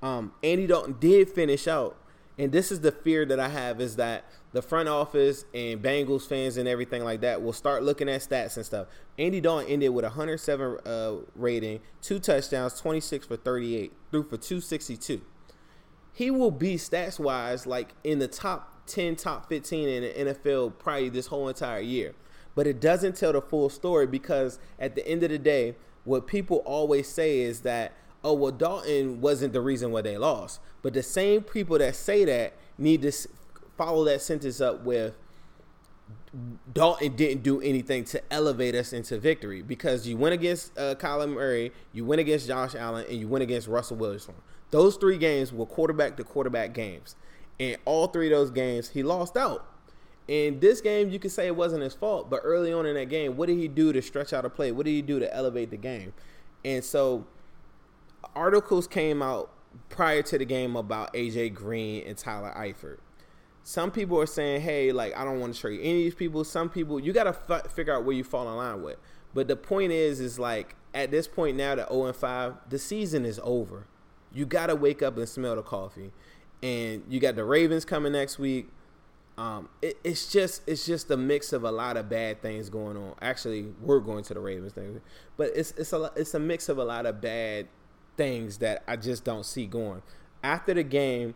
Um, 0.03 0.33
Andy 0.43 0.67
Dalton 0.67 0.97
did 0.99 1.29
finish 1.29 1.69
out, 1.69 1.97
and 2.39 2.53
this 2.53 2.73
is 2.73 2.81
the 2.81 2.93
fear 2.93 3.25
that 3.27 3.39
I 3.39 3.49
have 3.49 3.81
is 3.81 3.97
that 3.97 4.25
the 4.53 4.63
front 4.63 4.89
office 4.89 5.45
and 5.55 5.81
Bengals 5.81 6.27
fans 6.27 6.57
and 6.57 6.69
everything 6.69 7.05
like 7.05 7.21
that 7.21 7.43
will 7.43 7.53
start 7.53 7.83
looking 7.83 8.09
at 8.09 8.21
stats 8.21 8.57
and 8.57 8.67
stuff. 8.67 8.89
Andy 9.19 9.41
Dalton 9.41 9.69
ended 9.69 9.91
with 9.91 10.05
a 10.05 10.09
107 10.09 10.79
uh, 10.85 11.17
rating, 11.37 11.81
two 12.03 12.19
touchdowns, 12.19 12.81
26 12.81 13.27
for 13.27 13.37
38, 13.37 13.93
threw 14.11 14.23
for 14.23 14.37
262. 14.37 15.21
He 16.13 16.31
will 16.31 16.51
be 16.51 16.77
stats 16.77 17.19
wise 17.19 17.67
like 17.67 17.95
in 18.03 18.19
the 18.19 18.29
top 18.29 18.87
10, 18.87 19.17
top 19.17 19.49
15 19.49 19.89
in 19.89 20.03
the 20.03 20.35
NFL 20.35 20.79
probably 20.79 21.09
this 21.09 21.29
whole 21.29 21.49
entire 21.49 21.81
year. 21.81 22.15
But 22.55 22.67
it 22.67 22.81
doesn't 22.81 23.17
tell 23.17 23.33
the 23.33 23.41
full 23.41 23.69
story 23.69 24.07
because 24.07 24.59
at 24.79 24.97
the 24.97 25.07
end 25.07 25.23
of 25.23 25.31
the 25.31 25.39
day, 25.39 25.77
what 26.05 26.27
people 26.27 26.59
always 26.59 27.07
say 27.09 27.41
is 27.41 27.61
that, 27.61 27.93
oh, 28.23 28.35
well, 28.35 28.53
Dalton 28.53 29.21
wasn't 29.21 29.53
the 29.53 29.61
reason 29.61 29.93
why 29.93 30.03
they 30.03 30.19
lost. 30.19 30.61
But 30.83 30.95
the 30.95 31.03
same 31.03 31.43
people 31.43 31.79
that 31.79 31.97
say 31.97 32.25
that 32.25 32.55
need 32.79 33.03
to 33.03 33.13
follow 33.77 34.05
that 34.05 34.23
sentence 34.23 34.61
up 34.61 34.85
with 34.85 35.15
Dalton 36.73 37.17
didn't 37.17 37.43
do 37.43 37.61
anything 37.61 38.05
to 38.05 38.23
elevate 38.33 38.75
us 38.75 38.93
into 38.93 39.19
victory 39.19 39.63
because 39.63 40.07
you 40.07 40.17
went 40.17 40.35
against 40.35 40.77
uh, 40.79 40.95
Kyler 40.95 41.33
Murray, 41.33 41.73
you 41.93 42.05
went 42.05 42.21
against 42.21 42.47
Josh 42.47 42.75
Allen, 42.75 43.05
and 43.09 43.19
you 43.19 43.27
went 43.27 43.43
against 43.43 43.67
Russell 43.67 43.97
Wilson. 43.97 44.35
Those 44.71 44.97
three 44.97 45.19
games 45.19 45.53
were 45.53 45.67
quarterback 45.67 46.17
to 46.17 46.25
quarterback 46.25 46.73
games. 46.73 47.17
And 47.59 47.77
all 47.85 48.07
three 48.07 48.33
of 48.33 48.39
those 48.39 48.51
games, 48.51 48.91
he 48.91 49.03
lost 49.03 49.37
out. 49.37 49.67
In 50.29 50.61
this 50.61 50.81
game, 50.81 51.11
you 51.11 51.19
could 51.19 51.33
say 51.33 51.49
it 51.49 51.57
wasn't 51.57 51.83
his 51.83 51.95
fault, 51.95 52.31
but 52.31 52.41
early 52.45 52.73
on 52.73 52.87
in 52.87 52.95
that 52.95 53.09
game, 53.09 53.37
what 53.37 53.47
did 53.47 53.59
he 53.59 53.67
do 53.67 53.93
to 53.93 54.01
stretch 54.01 54.33
out 54.33 54.45
a 54.45 54.51
play? 54.51 54.71
What 54.71 54.87
did 54.87 54.93
he 54.93 55.03
do 55.03 55.19
to 55.19 55.35
elevate 55.35 55.71
the 55.71 55.77
game? 55.77 56.13
And 56.65 56.85
so 56.85 57.27
articles 58.35 58.87
came 58.87 59.23
out 59.23 59.51
prior 59.89 60.23
to 60.23 60.39
the 60.39 60.45
game 60.45 60.77
about 60.77 61.13
AJ 61.15 61.55
Green 61.55 62.07
and 62.07 62.17
Tyler 62.17 62.53
Eifert 62.57 62.99
some 63.63 63.91
people 63.91 64.19
are 64.21 64.27
saying, 64.27 64.63
hey, 64.63 64.93
like, 64.93 65.17
I 65.17 65.25
don't 65.25 65.41
want 65.41 65.55
to 65.55 65.61
trade 65.61 65.81
any 65.81 65.99
of 65.99 66.05
these 66.05 66.15
people. 66.15 66.45
Some 66.45 66.69
people, 66.69 66.99
you 66.99 67.13
got 67.13 67.25
to 67.25 67.37
f- 67.49 67.71
figure 67.71 67.95
out 67.95 68.05
where 68.05 68.17
you 68.17 68.25
fall 68.25 68.49
in 68.49 68.57
line 68.57 68.83
with. 68.83 68.97
But 69.35 69.49
the 69.49 69.57
point 69.57 69.93
is, 69.93 70.21
is 70.21 70.39
like, 70.39 70.75
at 70.95 71.11
this 71.11 71.29
point 71.29 71.57
now, 71.57 71.75
the 71.75 71.87
0 71.87 72.07
and 72.07 72.17
5, 72.17 72.55
the 72.69 72.79
season 72.79 73.25
is 73.25 73.39
over. 73.45 73.87
You 74.33 74.47
got 74.47 74.67
to 74.67 74.77
wake 74.77 75.03
up 75.03 75.17
and 75.17 75.29
smell 75.29 75.57
the 75.57 75.63
coffee. 75.63 76.11
And 76.63 77.05
you 77.09 77.21
got 77.21 77.37
the 77.37 77.45
Ravens 77.45 77.85
coming 77.85 78.13
next 78.13 78.39
week. 78.39 78.69
Um, 79.39 79.69
it, 79.81 79.99
it's 80.05 80.31
just 80.31 80.69
it's 80.69 80.85
just 80.85 81.11
a 81.11 81.17
mix 81.17 81.55
of 81.55 81.65
a 81.65 81.71
lot 81.71 81.97
of 81.97 82.11
bad 82.11 82.43
things 82.43 82.69
going 82.69 82.99
on. 82.99 83.15
Actually, 83.23 83.73
we're 83.81 84.01
going 84.01 84.23
to 84.25 84.35
the 84.35 84.41
Ravens 84.41 84.75
thing, 84.75 85.01
but 85.39 85.53
it's 85.55 85.71
it's 85.79 85.95
a 85.95 86.13
it's 86.15 86.35
a 86.35 86.39
mix 86.39 86.69
of 86.69 86.77
a 86.77 86.85
lot 86.85 87.07
of 87.07 87.23
bad 87.23 87.69
things 88.21 88.59
that 88.59 88.83
I 88.87 88.97
just 88.97 89.25
don't 89.25 89.47
see 89.47 89.65
going. 89.65 90.03
After 90.43 90.75
the 90.75 90.83
game, 90.83 91.35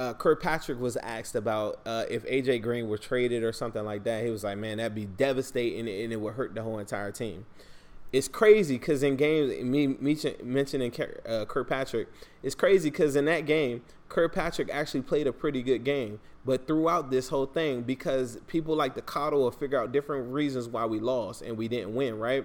uh, 0.00 0.14
Kirkpatrick 0.14 0.80
was 0.80 0.96
asked 0.96 1.36
about 1.36 1.78
uh, 1.86 2.06
if 2.10 2.26
AJ 2.26 2.60
Green 2.62 2.88
were 2.88 2.98
traded 2.98 3.44
or 3.44 3.52
something 3.52 3.84
like 3.84 4.02
that. 4.02 4.24
He 4.24 4.30
was 4.30 4.42
like, 4.42 4.58
"Man, 4.58 4.78
that'd 4.78 4.96
be 4.96 5.04
devastating, 5.06 5.88
and 5.88 6.12
it 6.12 6.16
would 6.20 6.34
hurt 6.34 6.56
the 6.56 6.62
whole 6.62 6.80
entire 6.80 7.12
team." 7.12 7.46
It's 8.12 8.26
crazy 8.26 8.78
because 8.78 9.04
in 9.04 9.14
games, 9.14 9.62
me, 9.62 9.86
me 9.86 10.16
mentioning 10.42 10.92
uh, 11.24 11.44
Kirkpatrick, 11.44 12.08
it's 12.42 12.56
crazy 12.56 12.90
because 12.90 13.14
in 13.14 13.26
that 13.26 13.46
game, 13.46 13.82
Kirkpatrick 14.08 14.70
actually 14.72 15.02
played 15.02 15.28
a 15.28 15.32
pretty 15.32 15.62
good 15.62 15.84
game. 15.84 16.18
But 16.44 16.66
throughout 16.66 17.12
this 17.12 17.28
whole 17.28 17.46
thing, 17.46 17.82
because 17.82 18.38
people 18.48 18.74
like 18.74 18.96
to 18.96 19.02
coddle 19.02 19.44
or 19.44 19.52
figure 19.52 19.80
out 19.80 19.92
different 19.92 20.32
reasons 20.32 20.68
why 20.68 20.84
we 20.84 20.98
lost 20.98 21.42
and 21.42 21.56
we 21.56 21.68
didn't 21.68 21.94
win, 21.94 22.18
right? 22.18 22.44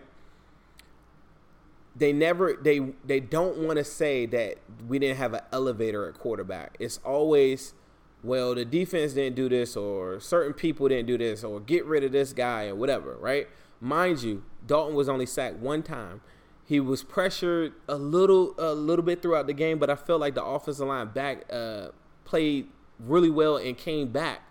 They 1.98 2.13
never 2.13 2.54
they 2.62 2.94
they 3.06 3.20
don't 3.20 3.58
want 3.58 3.77
to 3.77 3.84
say 3.84 4.25
that 4.27 4.58
we 4.88 5.00
didn't 5.00 5.18
have 5.18 5.34
an 5.34 5.42
elevator 5.51 6.08
at 6.08 6.16
quarterback. 6.16 6.77
It's 6.80 7.00
always 7.04 7.74
well 8.24 8.56
the 8.56 8.66
defense 8.66 9.13
didn't 9.13 9.36
do 9.36 9.50
this 9.50 9.75
or 9.75 10.20
certain 10.20 10.54
people 10.54 10.88
didn't 10.88 11.08
do 11.08 11.18
this 11.18 11.44
or 11.44 11.60
get 11.60 11.86
rid 11.86 12.04
of 12.04 12.12
this 12.12 12.34
guy 12.34 12.68
or 12.68 12.75
whatever, 12.75 13.18
right? 13.20 13.48
Mind 13.80 14.22
you, 14.22 14.44
Dalton 14.66 14.96
was 14.96 15.08
only 15.10 15.25
sacked 15.25 15.58
one 15.58 15.84
time. 15.84 16.22
He 16.66 16.80
was 16.80 17.04
pressured 17.04 17.74
a 17.88 17.96
little 17.96 18.54
a 18.58 18.74
little 18.74 19.06
bit 19.06 19.22
throughout 19.22 19.48
the 19.48 19.54
game, 19.54 19.80
but 19.80 19.89
I 19.89 19.96
felt 19.96 20.20
like 20.20 20.36
the 20.36 20.44
offensive 20.44 20.88
line 20.88 21.10
back 21.10 21.46
uh, 21.51 21.89
played 22.25 22.68
really 23.00 23.30
well 23.30 23.58
and 23.58 23.77
came 23.77 24.10
back 24.10 24.42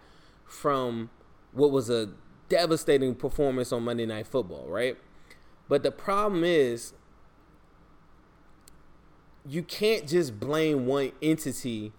from 0.45 1.11
what 1.53 1.71
was 1.71 1.91
a 1.91 2.11
devastating 2.49 3.15
performance 3.15 3.73
on 3.73 3.83
Monday 3.85 4.07
Night 4.07 4.27
Football, 4.27 4.67
right? 4.69 4.97
But 5.69 5.83
the 5.83 5.91
problem 5.91 6.45
is 6.45 6.95
you 9.49 9.63
can't 9.63 10.07
just 10.07 10.41
blame 10.41 10.87
one 10.87 11.13
entity 11.23 11.93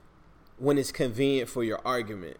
when 0.58 0.78
it's 0.78 0.92
convenient 0.92 1.50
for 1.50 1.64
your 1.64 1.80
argument. 1.86 2.38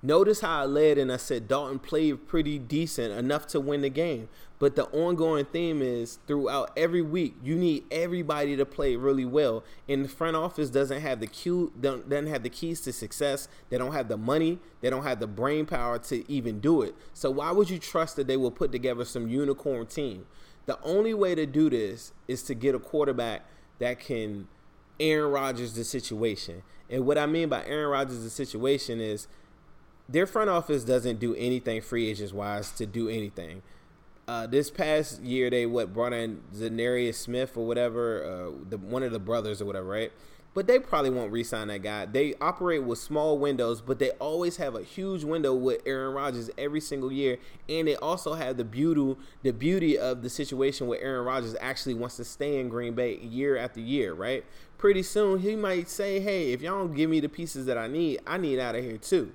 Notice 0.00 0.42
how 0.42 0.60
I 0.60 0.64
led 0.64 0.96
and 0.96 1.10
I 1.10 1.16
said 1.16 1.48
Dalton 1.48 1.80
played 1.80 2.28
pretty 2.28 2.56
decent 2.56 3.12
enough 3.12 3.48
to 3.48 3.58
win 3.58 3.82
the 3.82 3.88
game. 3.88 4.28
But 4.60 4.76
the 4.76 4.84
ongoing 4.86 5.44
theme 5.44 5.82
is 5.82 6.20
throughout 6.26 6.70
every 6.76 7.02
week, 7.02 7.34
you 7.42 7.56
need 7.56 7.84
everybody 7.90 8.56
to 8.56 8.64
play 8.64 8.94
really 8.94 9.24
well. 9.24 9.64
And 9.88 10.04
the 10.04 10.08
front 10.08 10.36
office 10.36 10.70
doesn't 10.70 11.00
have 11.00 11.18
the 11.18 11.26
cue, 11.26 11.72
doesn't 11.80 12.28
have 12.28 12.44
the 12.44 12.48
keys 12.48 12.80
to 12.82 12.92
success. 12.92 13.48
They 13.70 13.78
don't 13.78 13.92
have 13.92 14.06
the 14.06 14.16
money. 14.16 14.60
They 14.80 14.90
don't 14.90 15.02
have 15.02 15.18
the 15.18 15.26
brain 15.26 15.66
power 15.66 15.98
to 15.98 16.30
even 16.30 16.60
do 16.60 16.82
it. 16.82 16.94
So 17.12 17.30
why 17.32 17.50
would 17.50 17.68
you 17.68 17.80
trust 17.80 18.14
that 18.16 18.28
they 18.28 18.36
will 18.36 18.52
put 18.52 18.70
together 18.70 19.04
some 19.04 19.28
unicorn 19.28 19.86
team? 19.86 20.26
The 20.66 20.78
only 20.82 21.14
way 21.14 21.34
to 21.34 21.46
do 21.46 21.70
this 21.70 22.12
is 22.28 22.42
to 22.44 22.54
get 22.54 22.74
a 22.74 22.78
quarterback 22.78 23.46
that 23.78 24.00
can 24.00 24.48
Aaron 25.00 25.30
Rodgers 25.30 25.74
the 25.74 25.84
situation. 25.84 26.62
And 26.90 27.06
what 27.06 27.18
I 27.18 27.26
mean 27.26 27.48
by 27.48 27.64
Aaron 27.64 27.90
Rodgers 27.90 28.22
the 28.22 28.30
situation 28.30 29.00
is 29.00 29.28
their 30.08 30.26
front 30.26 30.50
office 30.50 30.84
doesn't 30.84 31.20
do 31.20 31.34
anything 31.34 31.82
free 31.82 32.08
agents 32.08 32.32
wise 32.32 32.70
to 32.72 32.86
do 32.86 33.08
anything. 33.08 33.62
Uh, 34.26 34.46
this 34.46 34.70
past 34.70 35.22
year, 35.22 35.48
they 35.48 35.64
what 35.64 35.92
brought 35.92 36.12
in 36.12 36.42
Za'Darius 36.54 37.14
Smith 37.14 37.56
or 37.56 37.66
whatever, 37.66 38.24
uh, 38.24 38.64
the 38.68 38.76
one 38.76 39.02
of 39.02 39.12
the 39.12 39.18
brothers 39.18 39.62
or 39.62 39.64
whatever, 39.64 39.88
right? 39.88 40.12
But 40.54 40.66
they 40.66 40.78
probably 40.78 41.10
won't 41.10 41.30
re-sign 41.30 41.68
that 41.68 41.82
guy. 41.82 42.06
They 42.06 42.34
operate 42.40 42.82
with 42.82 42.98
small 42.98 43.38
windows, 43.38 43.80
but 43.80 43.98
they 43.98 44.10
always 44.12 44.56
have 44.56 44.74
a 44.74 44.82
huge 44.82 45.22
window 45.22 45.54
with 45.54 45.82
Aaron 45.86 46.14
Rodgers 46.14 46.50
every 46.58 46.80
single 46.80 47.12
year, 47.12 47.38
and 47.68 47.86
they 47.86 47.96
also 47.96 48.34
have 48.34 48.56
the 48.56 48.64
beauty, 48.64 49.16
the 49.42 49.52
beauty 49.52 49.96
of 49.98 50.22
the 50.22 50.30
situation 50.30 50.86
where 50.86 51.00
Aaron 51.00 51.24
Rodgers 51.24 51.54
actually 51.60 51.94
wants 51.94 52.16
to 52.16 52.24
stay 52.24 52.58
in 52.58 52.68
Green 52.68 52.94
Bay 52.94 53.18
year 53.18 53.56
after 53.56 53.80
year, 53.80 54.14
right? 54.14 54.44
Pretty 54.78 55.02
soon, 55.02 55.40
he 55.40 55.54
might 55.54 55.88
say, 55.88 56.18
"Hey, 56.18 56.52
if 56.52 56.62
y'all 56.62 56.78
don't 56.78 56.94
give 56.94 57.10
me 57.10 57.20
the 57.20 57.28
pieces 57.28 57.66
that 57.66 57.76
I 57.76 57.86
need, 57.86 58.20
I 58.26 58.38
need 58.38 58.58
out 58.58 58.74
of 58.74 58.84
here 58.84 58.98
too." 58.98 59.32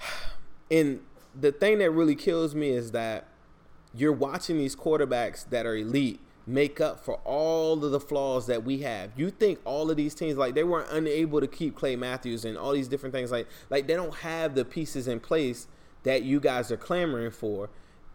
And 0.70 1.00
the 1.38 1.52
thing 1.52 1.78
that 1.78 1.90
really 1.90 2.14
kills 2.14 2.54
me 2.54 2.70
is 2.70 2.92
that 2.92 3.28
you're 3.94 4.12
watching 4.12 4.56
these 4.56 4.74
quarterbacks 4.74 5.48
that 5.50 5.66
are 5.66 5.76
elite 5.76 6.20
make 6.46 6.80
up 6.80 7.04
for 7.04 7.16
all 7.24 7.84
of 7.84 7.90
the 7.90 8.00
flaws 8.00 8.46
that 8.46 8.64
we 8.64 8.78
have. 8.78 9.10
You 9.16 9.30
think 9.30 9.58
all 9.64 9.90
of 9.90 9.96
these 9.96 10.14
teams 10.14 10.36
like 10.36 10.54
they 10.54 10.64
weren't 10.64 10.90
unable 10.90 11.40
to 11.40 11.46
keep 11.46 11.74
Clay 11.74 11.96
Matthews 11.96 12.44
and 12.44 12.58
all 12.58 12.72
these 12.72 12.88
different 12.88 13.14
things 13.14 13.30
like 13.30 13.48
like 13.70 13.86
they 13.86 13.94
don't 13.94 14.14
have 14.16 14.54
the 14.54 14.64
pieces 14.64 15.08
in 15.08 15.20
place 15.20 15.66
that 16.02 16.22
you 16.22 16.40
guys 16.40 16.70
are 16.70 16.76
clamoring 16.76 17.30
for. 17.30 17.70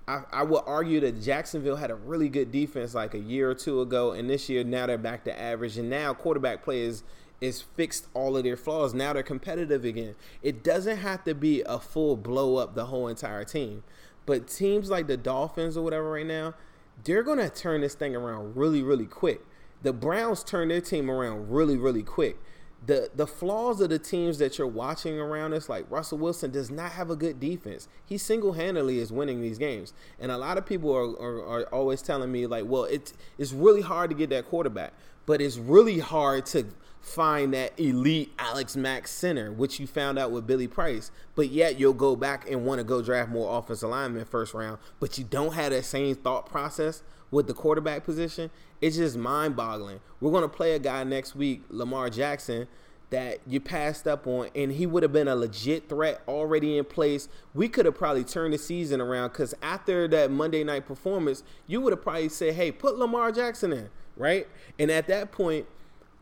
I, 0.08 0.24
I 0.32 0.44
would 0.44 0.64
argue 0.66 1.00
that 1.02 1.22
Jacksonville 1.22 1.76
had 1.76 1.92
a 1.92 1.96
really 1.96 2.30
good 2.30 2.52
defense 2.52 2.96
like 2.96 3.14
a 3.14 3.20
year 3.20 3.50
or 3.50 3.56
two 3.56 3.82
ago, 3.82 4.12
and 4.12 4.30
this 4.30 4.50
year 4.50 4.64
now 4.64 4.88
they're 4.88 4.98
back 4.98 5.24
to 5.26 5.40
average, 5.40 5.78
and 5.78 5.90
now 5.90 6.14
quarterback 6.14 6.64
play 6.64 6.82
is 6.82 7.04
is 7.42 7.62
fixed 7.62 8.08
all 8.14 8.36
of 8.36 8.44
their 8.44 8.58
flaws. 8.58 8.94
Now 8.94 9.14
they're 9.14 9.24
competitive 9.24 9.86
again. 9.86 10.16
It 10.42 10.64
doesn't 10.64 10.98
have 10.98 11.24
to 11.24 11.34
be 11.34 11.62
a 11.62 11.80
full 11.80 12.18
blow 12.18 12.58
up 12.58 12.76
the 12.76 12.88
whole 12.88 13.08
entire 13.08 13.46
team. 13.46 13.84
But 14.26 14.48
teams 14.48 14.90
like 14.90 15.08
the 15.08 15.18
Dolphins 15.18 15.78
or 15.78 15.84
whatever 15.84 16.12
right 16.12 16.26
now, 16.26 16.54
they're 17.04 17.24
going 17.24 17.40
to 17.40 17.50
turn 17.50 17.82
this 17.82 17.96
thing 17.96 18.16
around 18.16 18.56
really, 18.56 18.82
really 18.84 19.06
quick. 19.06 19.46
The 19.82 19.94
Browns 19.94 20.44
turn 20.44 20.68
their 20.68 20.82
team 20.82 21.10
around 21.10 21.52
really, 21.52 21.78
really 21.78 22.04
quick. 22.04 22.38
The 22.86 23.10
the 23.14 23.28
flaws 23.28 23.82
of 23.82 23.90
the 23.90 24.00
teams 24.00 24.38
that 24.38 24.58
you're 24.58 24.68
watching 24.68 25.20
around 25.20 25.54
us, 25.54 25.68
like 25.68 25.86
Russell 25.90 26.18
Wilson, 26.18 26.52
does 26.52 26.72
not 26.72 26.94
have 26.94 27.10
a 27.10 27.16
good 27.16 27.40
defense. 27.40 27.88
He 28.06 28.18
single 28.18 28.54
handedly 28.54 29.00
is 29.00 29.12
winning 29.12 29.42
these 29.42 29.58
games, 29.58 29.94
and 30.20 30.32
a 30.32 30.38
lot 30.38 30.58
of 30.58 30.66
people 30.66 30.96
are, 30.96 31.10
are, 31.20 31.46
are 31.46 31.64
always 31.74 32.02
telling 32.02 32.32
me 32.32 32.48
like, 32.48 32.66
well, 32.66 32.86
it's 32.86 33.14
it's 33.38 33.52
really 33.52 33.82
hard 33.82 34.10
to 34.12 34.16
get 34.16 34.30
that 34.30 34.48
quarterback, 34.48 34.94
but 35.26 35.42
it's 35.42 35.58
really 35.58 36.00
hard 36.00 36.46
to 36.48 36.68
find 37.02 37.54
that 37.54 37.78
elite 37.80 38.32
Alex 38.38 38.76
Mack 38.76 39.08
center, 39.08 39.52
which 39.52 39.80
you 39.80 39.88
found 39.88 40.20
out 40.20 40.32
with 40.32 40.46
Billy 40.46 40.68
Price. 40.68 41.12
But 41.36 41.50
yet 41.50 41.80
you'll 41.80 41.94
go 41.94 42.16
back 42.16 42.50
and 42.50 42.66
want 42.66 42.80
to 42.80 42.84
go 42.84 43.02
draft 43.02 43.30
more 43.30 43.58
offensive 43.58 43.90
linemen 43.90 44.26
first 44.26 44.54
round, 44.54 44.80
but 45.00 45.18
you 45.18 45.24
don't 45.24 45.54
have 45.54 45.72
that 45.72 45.86
same 45.86 46.16
thought 46.16 46.46
process 46.46 47.04
with 47.32 47.48
the 47.48 47.54
quarterback 47.54 48.04
position. 48.04 48.50
It's 48.82 48.98
just 48.98 49.18
mind 49.18 49.56
boggling. 49.56 50.00
We're 50.22 50.32
gonna 50.32 50.50
play 50.50 50.74
a 50.74 50.80
guy 50.80 51.04
next 51.04 51.36
week, 51.36 51.64
Lamar 51.70 52.10
Jackson, 52.10 52.68
that 53.10 53.40
you 53.48 53.60
passed 53.60 54.08
up 54.08 54.28
on, 54.28 54.50
and 54.56 54.72
he 54.72 54.86
would 54.86 55.04
have 55.04 55.12
been 55.12 55.28
a 55.28 55.36
legit 55.36 55.90
threat 55.90 56.22
already 56.28 56.78
in 56.78 56.86
place. 56.86 57.28
We 57.54 57.68
could 57.68 57.86
have 57.86 57.96
probably 57.96 58.24
turned 58.24 58.54
the 58.54 58.58
season 58.58 59.02
around 59.02 59.30
because 59.30 59.54
after 59.62 60.08
that 60.10 60.32
Monday 60.32 60.64
night 60.64 60.86
performance, 60.86 61.44
you 61.68 61.82
would 61.82 61.94
have 61.94 62.02
probably 62.02 62.30
said, 62.30 62.54
"Hey, 62.54 62.72
put 62.72 62.98
Lamar 62.98 63.32
Jackson 63.32 63.74
in." 63.74 63.90
Right, 64.16 64.48
and 64.78 64.92
at 64.92 65.08
that 65.08 65.32
point, 65.32 65.66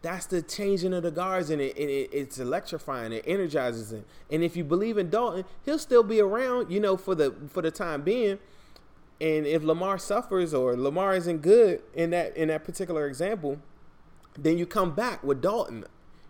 that's 0.01 0.27
the 0.27 0.41
changing 0.41 0.93
of 0.93 1.03
the 1.03 1.11
guards 1.11 1.49
and, 1.49 1.61
it, 1.61 1.75
it, 1.77 2.09
it's 2.13 2.39
electrifying 2.39 3.11
it 3.11 3.23
energizes 3.27 3.91
him 3.91 4.05
and 4.29 4.43
if 4.43 4.55
you 4.55 4.63
believe 4.63 4.97
in 4.97 5.09
dalton 5.09 5.43
he'll 5.65 5.79
still 5.79 6.03
be 6.03 6.19
around 6.19 6.71
you 6.71 6.79
know 6.79 6.95
for 6.95 7.15
the 7.15 7.33
for 7.49 7.61
the 7.61 7.71
time 7.71 8.01
being 8.01 8.37
and 9.19 9.45
if 9.45 9.63
lamar 9.63 9.97
suffers 9.97 10.53
or 10.53 10.75
lamar 10.75 11.15
isn't 11.15 11.41
good 11.41 11.82
in 11.93 12.12
that 12.12 12.36
in 12.38 12.49
that 12.49 12.63
particular 12.63 13.08
example 13.08 13.60
then 14.38 14.58
you 14.58 14.65
come 14.65 14.93
back 14.93 15.23
with 15.23 15.41
dalton 15.41 15.84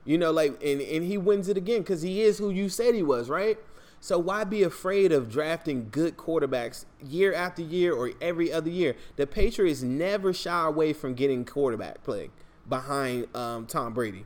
you 0.06 0.18
know 0.18 0.32
like 0.32 0.52
and, 0.64 0.82
and 0.82 1.04
he 1.04 1.18
wins 1.18 1.50
it 1.50 1.58
again 1.58 1.82
because 1.82 2.02
he 2.02 2.22
is 2.22 2.38
who 2.38 2.50
you 2.50 2.70
said 2.70 2.96
he 2.96 3.04
was 3.04 3.30
right? 3.30 3.58
So 4.00 4.20
why 4.20 4.44
be 4.44 4.64
afraid 4.64 5.12
of 5.12 5.30
drafting 5.30 5.90
good 5.90 6.18
quarterbacks 6.18 6.86
year 7.04 7.34
after 7.34 7.62
year 7.62 7.94
or 7.94 8.12
every 8.22 8.52
other 8.52 8.70
year? 8.70 8.96
The 9.16 9.26
patriots 9.26 9.82
never 9.82 10.34
shy 10.34 10.66
away 10.66 10.94
from 10.94 11.16
getting 11.16 11.46
quarterback 11.46 12.04
play 12.04 12.30
behind 12.70 13.36
um, 13.36 13.66
Tom 13.66 13.94
Brady. 13.94 14.26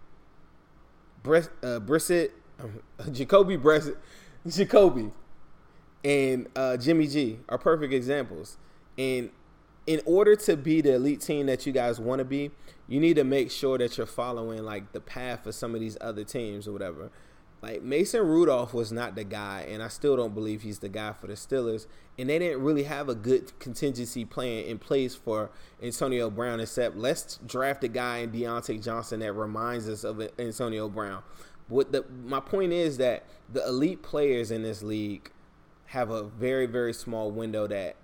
Brett, 1.24 1.50
uh, 1.64 1.80
Brissett, 1.80 2.32
Jacoby 3.12 3.58
Brissett, 3.58 3.98
Jacoby, 4.48 5.12
and 6.04 6.48
uh, 6.56 6.78
Jimmy 6.78 7.08
G 7.08 7.40
are 7.50 7.58
perfect 7.58 7.94
examples. 7.94 8.58
And 8.98 9.30
in 9.88 10.02
order 10.06 10.36
to 10.36 10.58
be 10.58 10.82
the 10.82 10.96
elite 10.96 11.22
team 11.22 11.48
that 11.48 11.66
you 11.66 11.72
guys 11.72 12.00
want 12.00 12.20
to 12.20 12.26
be, 12.26 12.52
you 12.88 13.00
need 13.00 13.16
to 13.16 13.24
make 13.24 13.52
sure 13.52 13.78
that 13.78 13.98
you're 13.98 14.08
following 14.08 14.64
like 14.64 14.92
the 14.92 15.00
path 15.00 15.46
of 15.46 15.56
some 15.56 15.74
of 15.74 15.82
these 15.82 15.98
other 16.02 16.24
teams 16.24 16.68
or 16.68 16.72
whatever. 16.72 17.12
Like 17.62 17.84
Mason 17.84 18.26
Rudolph 18.26 18.74
was 18.74 18.92
not 18.92 19.14
the 19.14 19.24
guy, 19.24 19.68
and 19.70 19.84
I 19.84 19.88
still 19.88 20.18
don't 20.18 20.34
believe 20.34 20.64
he's 20.64 20.80
the 20.80 20.90
guy 20.90 21.14
for 21.14 21.28
the 21.28 21.34
Steelers. 21.34 21.86
And 22.18 22.30
they 22.30 22.40
didn't 22.40 22.64
really 22.64 22.84
have 22.84 23.08
a 23.08 23.16
good 23.16 23.58
contingency 23.60 24.26
plan 24.26 24.66
in 24.66 24.80
place 24.80 25.14
for 25.14 25.52
Antonio 25.82 26.32
Brown, 26.32 26.60
except 26.60 26.98
let's 26.98 27.38
draft 27.46 27.84
a 27.84 27.88
guy 27.88 28.20
in 28.20 28.32
Diontae 28.32 28.84
Johnson 28.84 29.20
that 29.20 29.34
reminds 29.34 29.88
us 29.88 30.04
of 30.04 30.28
Antonio 30.40 30.90
Brown. 30.90 31.22
What 31.68 31.92
the 31.92 32.04
my 32.26 32.40
point 32.40 32.74
is 32.74 32.98
that 32.98 33.26
the 33.48 33.66
elite 33.68 34.02
players 34.02 34.50
in 34.50 34.64
this 34.64 34.82
league 34.82 35.32
have 35.92 36.10
a 36.10 36.24
very 36.24 36.66
very 36.66 36.94
small 36.94 37.32
window 37.32 37.68
that 37.68 37.98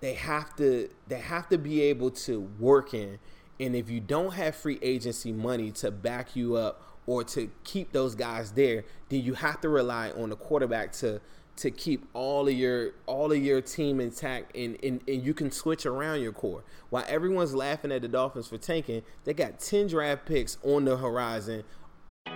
they 0.00 0.14
have 0.14 0.54
to 0.56 0.88
they 1.08 1.18
have 1.18 1.48
to 1.48 1.58
be 1.58 1.82
able 1.82 2.10
to 2.10 2.40
work 2.58 2.92
in. 2.92 3.18
And 3.60 3.76
if 3.76 3.88
you 3.88 4.00
don't 4.00 4.34
have 4.34 4.54
free 4.54 4.78
agency 4.82 5.32
money 5.32 5.70
to 5.72 5.90
back 5.90 6.34
you 6.34 6.56
up 6.56 6.82
or 7.06 7.22
to 7.24 7.50
keep 7.64 7.92
those 7.92 8.14
guys 8.14 8.52
there, 8.52 8.84
then 9.08 9.22
you 9.22 9.34
have 9.34 9.60
to 9.60 9.68
rely 9.68 10.10
on 10.10 10.30
the 10.30 10.36
quarterback 10.36 10.92
to 10.94 11.20
to 11.56 11.70
keep 11.70 12.06
all 12.14 12.48
of 12.48 12.54
your 12.54 12.92
all 13.06 13.30
of 13.30 13.38
your 13.38 13.60
team 13.60 14.00
intact 14.00 14.56
and, 14.56 14.76
and, 14.82 15.00
and 15.06 15.24
you 15.24 15.34
can 15.34 15.50
switch 15.50 15.86
around 15.86 16.20
your 16.20 16.32
core. 16.32 16.64
While 16.90 17.04
everyone's 17.06 17.54
laughing 17.54 17.92
at 17.92 18.02
the 18.02 18.08
Dolphins 18.08 18.48
for 18.48 18.58
tanking, 18.58 19.02
they 19.24 19.34
got 19.34 19.60
10 19.60 19.88
draft 19.88 20.26
picks 20.26 20.56
on 20.62 20.86
the 20.86 20.96
horizon. 20.96 21.64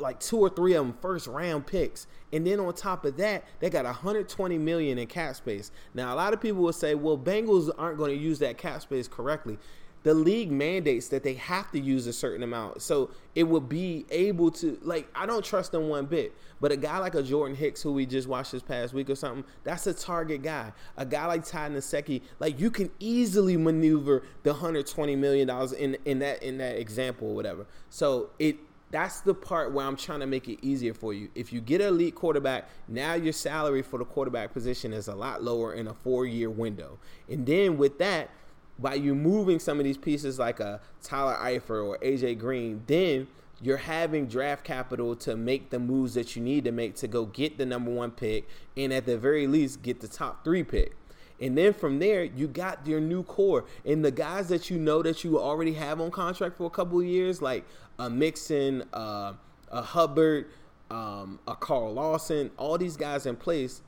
like 0.00 0.20
two 0.20 0.38
or 0.38 0.48
three 0.48 0.74
of 0.74 0.86
them 0.86 0.96
first 1.00 1.26
round 1.26 1.66
picks. 1.66 2.06
And 2.32 2.46
then 2.46 2.60
on 2.60 2.72
top 2.74 3.04
of 3.04 3.16
that, 3.16 3.44
they 3.58 3.70
got 3.70 3.84
120 3.84 4.58
million 4.58 4.98
in 4.98 5.06
cap 5.06 5.36
space. 5.36 5.70
Now 5.94 6.14
a 6.14 6.16
lot 6.16 6.32
of 6.32 6.40
people 6.40 6.62
will 6.62 6.72
say, 6.72 6.94
well, 6.94 7.18
Bengals 7.18 7.70
aren't 7.76 7.98
going 7.98 8.16
to 8.16 8.22
use 8.22 8.38
that 8.40 8.58
cap 8.58 8.82
space 8.82 9.08
correctly. 9.08 9.58
The 10.02 10.14
league 10.14 10.50
mandates 10.50 11.08
that 11.08 11.22
they 11.22 11.34
have 11.34 11.70
to 11.72 11.78
use 11.78 12.06
a 12.06 12.12
certain 12.12 12.42
amount. 12.42 12.80
So 12.80 13.10
it 13.34 13.44
will 13.44 13.60
be 13.60 14.06
able 14.10 14.50
to 14.52 14.78
like 14.82 15.08
I 15.14 15.26
don't 15.26 15.44
trust 15.44 15.72
them 15.72 15.88
one 15.88 16.06
bit. 16.06 16.34
But 16.58 16.72
a 16.72 16.76
guy 16.76 16.98
like 16.98 17.14
a 17.14 17.22
Jordan 17.22 17.56
Hicks 17.56 17.82
who 17.82 17.92
we 17.92 18.06
just 18.06 18.28
watched 18.28 18.52
this 18.52 18.62
past 18.62 18.94
week 18.94 19.10
or 19.10 19.14
something, 19.14 19.44
that's 19.64 19.86
a 19.86 19.94
target 19.94 20.42
guy. 20.42 20.72
A 20.96 21.04
guy 21.04 21.26
like 21.26 21.44
Ty 21.44 21.70
Nsekhe, 21.70 22.22
like 22.38 22.58
you 22.60 22.70
can 22.70 22.90
easily 22.98 23.56
maneuver 23.56 24.22
the 24.42 24.52
120 24.52 25.16
million 25.16 25.48
dollars 25.48 25.72
in 25.72 25.98
in 26.06 26.18
that 26.20 26.42
in 26.42 26.56
that 26.58 26.78
example 26.78 27.28
or 27.28 27.34
whatever. 27.34 27.66
So 27.90 28.30
it 28.38 28.56
that's 28.90 29.20
the 29.20 29.34
part 29.34 29.72
where 29.72 29.86
I'm 29.86 29.96
trying 29.96 30.20
to 30.20 30.26
make 30.26 30.48
it 30.48 30.58
easier 30.62 30.94
for 30.94 31.14
you. 31.14 31.28
If 31.34 31.52
you 31.52 31.60
get 31.60 31.80
an 31.80 31.88
elite 31.88 32.14
quarterback, 32.14 32.68
now 32.88 33.14
your 33.14 33.32
salary 33.32 33.82
for 33.82 33.98
the 33.98 34.04
quarterback 34.04 34.52
position 34.52 34.92
is 34.92 35.08
a 35.08 35.14
lot 35.14 35.42
lower 35.42 35.74
in 35.74 35.86
a 35.86 35.94
four 35.94 36.26
year 36.26 36.50
window. 36.50 36.98
And 37.28 37.46
then 37.46 37.78
with 37.78 37.98
that, 37.98 38.30
by 38.78 38.94
you 38.94 39.14
moving 39.14 39.58
some 39.58 39.78
of 39.78 39.84
these 39.84 39.98
pieces 39.98 40.38
like 40.38 40.58
a 40.58 40.80
Tyler 41.02 41.36
Eifert 41.36 41.84
or 41.84 41.98
AJ 41.98 42.38
Green, 42.38 42.82
then 42.86 43.28
you're 43.62 43.76
having 43.76 44.26
draft 44.26 44.64
capital 44.64 45.14
to 45.16 45.36
make 45.36 45.70
the 45.70 45.78
moves 45.78 46.14
that 46.14 46.34
you 46.34 46.42
need 46.42 46.64
to 46.64 46.72
make 46.72 46.96
to 46.96 47.06
go 47.06 47.26
get 47.26 47.58
the 47.58 47.66
number 47.66 47.90
one 47.90 48.10
pick 48.10 48.48
and 48.76 48.92
at 48.92 49.04
the 49.04 49.18
very 49.18 49.46
least 49.46 49.82
get 49.82 50.00
the 50.00 50.08
top 50.08 50.42
three 50.44 50.64
pick. 50.64 50.96
And 51.40 51.56
then 51.56 51.72
from 51.72 51.98
there, 51.98 52.22
you 52.22 52.46
got 52.46 52.86
your 52.86 53.00
new 53.00 53.22
core. 53.22 53.64
And 53.84 54.04
the 54.04 54.10
guys 54.10 54.48
that 54.48 54.68
you 54.68 54.78
know 54.78 55.02
that 55.02 55.24
you 55.24 55.40
already 55.40 55.72
have 55.74 56.00
on 56.00 56.10
contract 56.10 56.56
for 56.56 56.64
a 56.64 56.70
couple 56.70 57.00
of 57.00 57.06
years, 57.06 57.40
like 57.40 57.64
a 57.98 58.10
Mixon, 58.10 58.84
uh, 58.92 59.32
a 59.70 59.82
Hubbard, 59.82 60.46
um, 60.90 61.38
a 61.46 61.54
Carl 61.54 61.94
Lawson, 61.94 62.50
all 62.56 62.76
these 62.76 62.96
guys 62.96 63.24
in 63.24 63.36
place, 63.36 63.82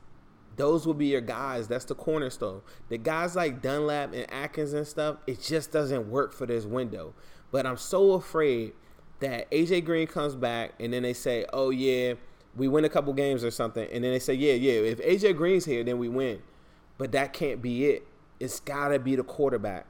those 0.55 0.85
will 0.85 0.93
be 0.93 1.07
your 1.07 1.21
guys. 1.21 1.67
That's 1.67 1.85
the 1.85 1.95
cornerstone. 1.95 2.61
The 2.89 2.97
guys 2.97 3.35
like 3.35 3.61
Dunlap 3.61 4.13
and 4.13 4.31
Atkins 4.31 4.73
and 4.73 4.87
stuff, 4.87 5.17
it 5.27 5.41
just 5.41 5.71
doesn't 5.71 6.09
work 6.09 6.33
for 6.33 6.45
this 6.45 6.65
window. 6.65 7.13
But 7.51 7.65
I'm 7.65 7.77
so 7.77 8.13
afraid 8.13 8.73
that 9.19 9.49
AJ 9.51 9.85
Green 9.85 10.07
comes 10.07 10.35
back 10.35 10.73
and 10.79 10.91
then 10.93 11.03
they 11.03 11.13
say, 11.13 11.45
oh, 11.53 11.69
yeah, 11.69 12.13
we 12.55 12.67
win 12.67 12.85
a 12.85 12.89
couple 12.89 13.13
games 13.13 13.43
or 13.43 13.51
something. 13.51 13.87
And 13.91 14.03
then 14.03 14.11
they 14.11 14.19
say, 14.19 14.33
yeah, 14.33 14.53
yeah, 14.53 14.73
if 14.73 14.99
AJ 14.99 15.37
Green's 15.37 15.65
here, 15.65 15.83
then 15.83 15.97
we 15.97 16.09
win. 16.09 16.41
But 16.97 17.11
that 17.13 17.33
can't 17.33 17.61
be 17.61 17.85
it. 17.85 18.07
It's 18.39 18.59
got 18.59 18.89
to 18.89 18.99
be 18.99 19.15
the 19.15 19.23
quarterback. 19.23 19.85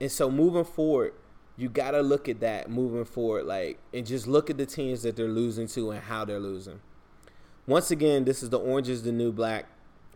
And 0.00 0.10
so 0.10 0.30
moving 0.30 0.64
forward, 0.64 1.14
you 1.56 1.68
got 1.68 1.92
to 1.92 2.00
look 2.00 2.28
at 2.28 2.40
that 2.40 2.68
moving 2.68 3.04
forward, 3.04 3.44
like, 3.46 3.78
and 3.92 4.06
just 4.06 4.26
look 4.26 4.50
at 4.50 4.58
the 4.58 4.66
teams 4.66 5.02
that 5.02 5.16
they're 5.16 5.28
losing 5.28 5.68
to 5.68 5.92
and 5.92 6.02
how 6.02 6.24
they're 6.24 6.40
losing. 6.40 6.80
Once 7.66 7.90
again, 7.90 8.24
this 8.24 8.42
is 8.42 8.50
the 8.50 8.58
Orange 8.58 8.88
is 8.88 9.02
the 9.04 9.12
New 9.12 9.32
Black 9.32 9.66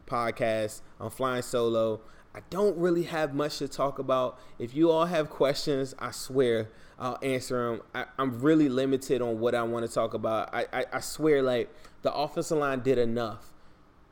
podcast. 0.06 0.80
I'm 1.00 1.10
flying 1.10 1.42
solo. 1.42 2.00
I 2.34 2.40
don't 2.50 2.76
really 2.76 3.04
have 3.04 3.34
much 3.34 3.58
to 3.58 3.68
talk 3.68 3.98
about. 3.98 4.38
If 4.58 4.74
you 4.74 4.90
all 4.90 5.06
have 5.06 5.30
questions, 5.30 5.94
I 5.98 6.10
swear 6.10 6.68
I'll 6.98 7.18
answer 7.22 7.70
them. 7.70 7.82
I, 7.94 8.04
am 8.22 8.40
really 8.40 8.68
limited 8.68 9.22
on 9.22 9.40
what 9.40 9.54
I 9.54 9.62
want 9.62 9.86
to 9.86 9.92
talk 9.92 10.14
about. 10.14 10.52
I, 10.52 10.66
I, 10.72 10.84
I 10.94 11.00
swear, 11.00 11.42
like, 11.42 11.72
the 12.02 12.12
offensive 12.12 12.58
line 12.58 12.80
did 12.80 12.98
enough 12.98 13.52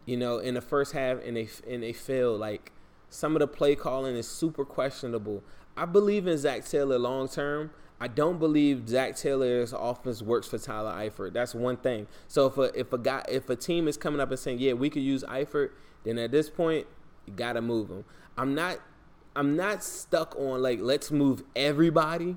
you 0.06 0.16
know, 0.16 0.38
in 0.38 0.54
the 0.54 0.60
first 0.62 0.92
half, 0.92 1.22
and 1.22 1.36
they 1.36 1.48
and 1.68 1.82
they 1.82 1.92
failed. 1.92 2.40
Like 2.40 2.72
some 3.10 3.36
of 3.36 3.40
the 3.40 3.46
play 3.46 3.76
calling 3.76 4.16
is 4.16 4.26
super 4.26 4.64
questionable. 4.64 5.44
I 5.76 5.84
believe 5.84 6.26
in 6.26 6.38
Zac 6.38 6.64
Taylor 6.64 6.98
long 6.98 7.28
term. 7.28 7.70
I 7.98 8.08
don't 8.08 8.38
believe 8.38 8.88
Zac 8.88 9.16
Taylor's 9.16 9.72
offense 9.72 10.22
works 10.22 10.46
for 10.46 10.58
Tyler 10.58 10.92
Eifert. 10.92 11.32
That's 11.32 11.54
one 11.54 11.76
thing. 11.76 12.06
So 12.28 12.46
if 12.46 12.58
a 12.58 12.78
if 12.78 12.92
a 12.92 12.98
guy 12.98 13.24
if 13.28 13.50
a 13.50 13.56
team 13.56 13.88
is 13.88 13.96
coming 13.96 14.20
up 14.20 14.30
and 14.30 14.38
saying, 14.38 14.58
yeah, 14.58 14.74
we 14.74 14.90
could 14.90 15.02
use 15.02 15.24
Eifert, 15.24 15.70
then 16.04 16.18
at 16.18 16.30
this 16.30 16.50
point 16.50 16.86
you 17.26 17.32
gotta 17.32 17.60
move 17.60 17.88
him. 17.88 18.04
I'm 18.36 18.54
not 18.54 18.78
I'm 19.34 19.56
not 19.56 19.82
stuck 19.82 20.36
on 20.36 20.62
like 20.62 20.78
let's 20.80 21.10
move 21.10 21.42
everybody, 21.54 22.36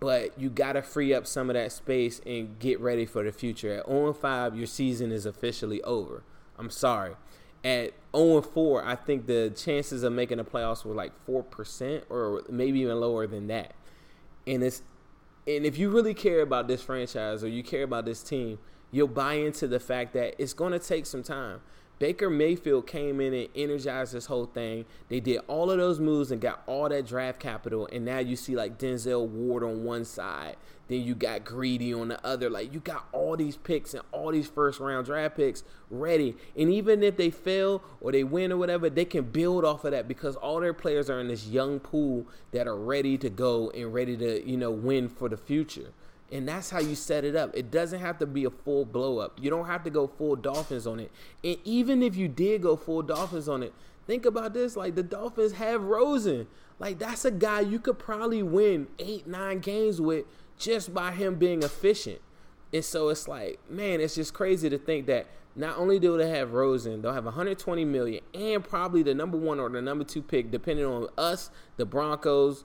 but 0.00 0.38
you 0.38 0.50
gotta 0.50 0.82
free 0.82 1.14
up 1.14 1.26
some 1.26 1.48
of 1.48 1.54
that 1.54 1.72
space 1.72 2.20
and 2.26 2.58
get 2.58 2.78
ready 2.78 3.06
for 3.06 3.22
the 3.22 3.32
future. 3.32 3.78
At 3.78 3.86
0 3.86 4.12
5, 4.12 4.56
your 4.56 4.66
season 4.66 5.12
is 5.12 5.24
officially 5.24 5.82
over. 5.82 6.24
I'm 6.58 6.70
sorry. 6.70 7.14
At 7.64 7.92
0 8.14 8.42
4, 8.42 8.84
I 8.84 8.94
think 8.94 9.26
the 9.26 9.52
chances 9.56 10.02
of 10.02 10.12
making 10.12 10.38
the 10.38 10.44
playoffs 10.44 10.84
were 10.84 10.94
like 10.94 11.12
4% 11.26 12.02
or 12.10 12.42
maybe 12.50 12.80
even 12.80 13.00
lower 13.00 13.26
than 13.26 13.46
that. 13.46 13.74
And 14.46 14.62
it's 14.62 14.82
and 15.46 15.66
if 15.66 15.78
you 15.78 15.90
really 15.90 16.14
care 16.14 16.40
about 16.40 16.68
this 16.68 16.82
franchise 16.82 17.44
or 17.44 17.48
you 17.48 17.62
care 17.62 17.82
about 17.82 18.06
this 18.06 18.22
team, 18.22 18.58
you'll 18.90 19.08
buy 19.08 19.34
into 19.34 19.66
the 19.66 19.80
fact 19.80 20.14
that 20.14 20.34
it's 20.38 20.54
going 20.54 20.72
to 20.72 20.78
take 20.78 21.04
some 21.06 21.22
time. 21.22 21.60
Baker 21.98 22.28
Mayfield 22.28 22.86
came 22.86 23.20
in 23.20 23.32
and 23.32 23.48
energized 23.54 24.12
this 24.12 24.26
whole 24.26 24.46
thing. 24.46 24.84
They 25.08 25.20
did 25.20 25.40
all 25.46 25.70
of 25.70 25.78
those 25.78 26.00
moves 26.00 26.32
and 26.32 26.40
got 26.40 26.62
all 26.66 26.88
that 26.88 27.06
draft 27.06 27.38
capital. 27.38 27.88
And 27.92 28.04
now 28.04 28.18
you 28.18 28.34
see 28.36 28.56
like 28.56 28.78
Denzel 28.78 29.28
Ward 29.28 29.62
on 29.62 29.84
one 29.84 30.04
side. 30.04 30.56
Then 30.88 31.02
you 31.02 31.14
got 31.14 31.44
Greedy 31.44 31.94
on 31.94 32.08
the 32.08 32.26
other. 32.26 32.50
Like 32.50 32.74
you 32.74 32.80
got 32.80 33.06
all 33.12 33.36
these 33.36 33.56
picks 33.56 33.94
and 33.94 34.02
all 34.10 34.32
these 34.32 34.48
first 34.48 34.80
round 34.80 35.06
draft 35.06 35.36
picks 35.36 35.62
ready. 35.88 36.36
And 36.56 36.70
even 36.70 37.02
if 37.02 37.16
they 37.16 37.30
fail 37.30 37.82
or 38.00 38.12
they 38.12 38.24
win 38.24 38.52
or 38.52 38.56
whatever, 38.56 38.90
they 38.90 39.04
can 39.04 39.22
build 39.22 39.64
off 39.64 39.84
of 39.84 39.92
that 39.92 40.08
because 40.08 40.36
all 40.36 40.60
their 40.60 40.74
players 40.74 41.08
are 41.08 41.20
in 41.20 41.28
this 41.28 41.46
young 41.46 41.78
pool 41.78 42.26
that 42.50 42.66
are 42.66 42.76
ready 42.76 43.16
to 43.18 43.30
go 43.30 43.70
and 43.70 43.94
ready 43.94 44.16
to, 44.16 44.46
you 44.46 44.56
know, 44.56 44.70
win 44.72 45.08
for 45.08 45.28
the 45.28 45.36
future. 45.36 45.92
And 46.34 46.48
that's 46.48 46.68
how 46.68 46.80
you 46.80 46.96
set 46.96 47.24
it 47.24 47.36
up. 47.36 47.52
It 47.54 47.70
doesn't 47.70 48.00
have 48.00 48.18
to 48.18 48.26
be 48.26 48.44
a 48.44 48.50
full 48.50 48.84
blow 48.84 49.18
up. 49.18 49.38
You 49.40 49.50
don't 49.50 49.66
have 49.66 49.84
to 49.84 49.90
go 49.90 50.08
full 50.08 50.34
Dolphins 50.34 50.84
on 50.84 50.98
it. 50.98 51.12
And 51.44 51.58
even 51.62 52.02
if 52.02 52.16
you 52.16 52.26
did 52.26 52.60
go 52.60 52.74
full 52.74 53.02
Dolphins 53.02 53.48
on 53.48 53.62
it, 53.62 53.72
think 54.08 54.26
about 54.26 54.52
this. 54.52 54.76
Like 54.76 54.96
the 54.96 55.04
Dolphins 55.04 55.52
have 55.52 55.84
Rosen. 55.84 56.48
Like 56.80 56.98
that's 56.98 57.24
a 57.24 57.30
guy 57.30 57.60
you 57.60 57.78
could 57.78 58.00
probably 58.00 58.42
win 58.42 58.88
eight, 58.98 59.28
nine 59.28 59.60
games 59.60 60.00
with 60.00 60.24
just 60.58 60.92
by 60.92 61.12
him 61.12 61.36
being 61.36 61.62
efficient. 61.62 62.20
And 62.72 62.84
so 62.84 63.10
it's 63.10 63.28
like, 63.28 63.60
man, 63.70 64.00
it's 64.00 64.16
just 64.16 64.34
crazy 64.34 64.68
to 64.68 64.76
think 64.76 65.06
that 65.06 65.28
not 65.54 65.78
only 65.78 66.00
do 66.00 66.18
they 66.18 66.30
have 66.30 66.52
Rosen, 66.52 67.00
they'll 67.00 67.12
have 67.12 67.26
120 67.26 67.84
million 67.84 68.24
and 68.34 68.64
probably 68.64 69.04
the 69.04 69.14
number 69.14 69.38
one 69.38 69.60
or 69.60 69.68
the 69.68 69.80
number 69.80 70.02
two 70.02 70.20
pick, 70.20 70.50
depending 70.50 70.84
on 70.84 71.06
us, 71.16 71.52
the 71.76 71.86
Broncos, 71.86 72.64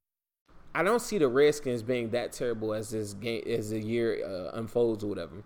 I 0.73 0.83
don't 0.83 1.01
see 1.01 1.17
the 1.17 1.27
Redskins 1.27 1.83
being 1.83 2.09
that 2.11 2.31
terrible 2.31 2.73
as 2.73 2.91
this 2.91 3.13
game 3.13 3.43
as 3.47 3.71
the 3.71 3.79
year 3.79 4.23
uh, 4.25 4.57
unfolds 4.57 5.03
or 5.03 5.07
whatever. 5.07 5.43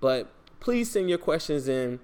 But 0.00 0.30
please 0.60 0.90
send 0.90 1.08
your 1.08 1.18
questions 1.18 1.68
in. 1.68 2.00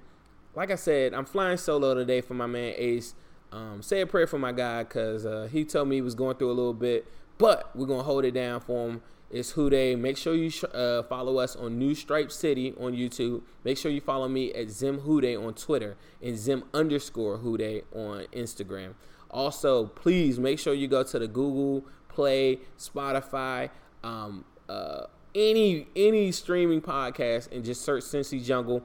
Like 0.54 0.70
I 0.70 0.76
said, 0.76 1.14
I'm 1.14 1.24
flying 1.24 1.56
solo 1.56 1.94
today 1.94 2.20
for 2.20 2.34
my 2.34 2.46
man 2.46 2.74
Ace. 2.76 3.14
Um, 3.52 3.82
say 3.82 4.00
a 4.00 4.06
prayer 4.06 4.26
for 4.26 4.38
my 4.38 4.50
guy 4.50 4.82
because 4.82 5.24
uh, 5.24 5.48
he 5.50 5.64
told 5.64 5.88
me 5.88 5.96
he 5.96 6.02
was 6.02 6.16
going 6.16 6.37
through 6.37 6.50
a 6.50 6.54
little 6.54 6.74
bit, 6.74 7.06
but 7.38 7.74
we're 7.76 7.87
gonna 7.87 8.02
hold 8.02 8.24
it 8.24 8.32
down 8.32 8.60
for 8.60 8.88
him. 8.88 9.02
It's 9.30 9.52
Houday. 9.52 9.98
Make 9.98 10.16
sure 10.16 10.34
you 10.34 10.50
sh- 10.50 10.64
uh, 10.72 11.02
follow 11.04 11.38
us 11.38 11.56
on 11.56 11.78
New 11.78 11.94
Stripe 11.94 12.30
City 12.30 12.74
on 12.78 12.92
YouTube. 12.92 13.42
Make 13.64 13.78
sure 13.78 13.90
you 13.90 14.00
follow 14.00 14.28
me 14.28 14.52
at 14.52 14.70
Zim 14.70 15.00
Houday 15.00 15.37
on 15.37 15.54
Twitter 15.54 15.96
and 16.22 16.37
Zim 16.37 16.64
underscore 16.72 17.38
Houday 17.38 17.82
on 17.92 18.26
Instagram. 18.32 18.94
Also, 19.30 19.87
please 19.87 20.38
make 20.38 20.58
sure 20.60 20.74
you 20.74 20.87
go 20.87 21.02
to 21.02 21.18
the 21.18 21.26
Google 21.26 21.84
Play, 22.14 22.61
Spotify, 22.79 23.70
um, 24.03 24.44
uh, 24.68 25.07
any 25.35 25.88
any 25.96 26.31
streaming 26.31 26.81
podcast, 26.81 27.50
and 27.53 27.64
just 27.64 27.83
search 27.83 28.05
Cincy 28.05 28.42
Jungle. 28.44 28.83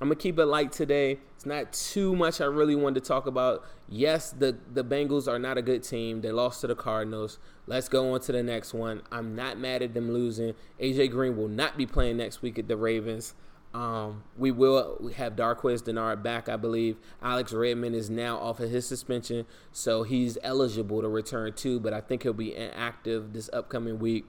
I'm 0.00 0.08
gonna 0.08 0.16
keep 0.16 0.36
it 0.38 0.46
light 0.46 0.72
today. 0.72 1.20
It's 1.36 1.46
not 1.46 1.72
too 1.72 2.16
much 2.16 2.40
I 2.40 2.46
really 2.46 2.74
wanted 2.74 3.04
to 3.04 3.08
talk 3.08 3.26
about. 3.26 3.64
Yes, 3.88 4.32
the 4.32 4.58
the 4.72 4.82
Bengals 4.82 5.28
are 5.28 5.38
not 5.38 5.58
a 5.58 5.62
good 5.62 5.84
team. 5.84 6.22
They 6.22 6.32
lost 6.32 6.62
to 6.62 6.66
the 6.66 6.74
Cardinals. 6.74 7.38
Let's 7.68 7.88
go 7.88 8.12
on 8.12 8.20
to 8.22 8.32
the 8.32 8.42
next 8.42 8.74
one. 8.74 9.02
I'm 9.12 9.36
not 9.36 9.58
mad 9.58 9.80
at 9.80 9.94
them 9.94 10.12
losing. 10.12 10.54
AJ 10.80 11.12
Green 11.12 11.36
will 11.36 11.48
not 11.48 11.76
be 11.76 11.86
playing 11.86 12.16
next 12.16 12.42
week 12.42 12.58
at 12.58 12.66
the 12.66 12.76
Ravens. 12.76 13.34
Um, 13.74 14.24
we 14.36 14.50
will 14.50 15.10
have 15.16 15.34
Darqueze 15.34 15.82
Dennard 15.82 16.22
back, 16.22 16.48
I 16.48 16.56
believe. 16.56 16.98
Alex 17.22 17.52
Redmond 17.52 17.94
is 17.94 18.10
now 18.10 18.36
off 18.36 18.60
of 18.60 18.70
his 18.70 18.86
suspension, 18.86 19.46
so 19.72 20.02
he's 20.02 20.36
eligible 20.42 21.00
to 21.00 21.08
return 21.08 21.54
too, 21.54 21.80
but 21.80 21.94
I 21.94 22.00
think 22.00 22.22
he'll 22.22 22.34
be 22.34 22.54
inactive 22.54 23.32
this 23.32 23.48
upcoming 23.52 23.98
week. 23.98 24.26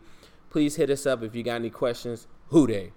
Please 0.49 0.77
hit 0.77 0.89
us 0.89 1.05
up 1.05 1.23
if 1.23 1.35
you 1.35 1.43
got 1.43 1.55
any 1.55 1.69
questions. 1.69 2.27
Houday. 2.51 2.91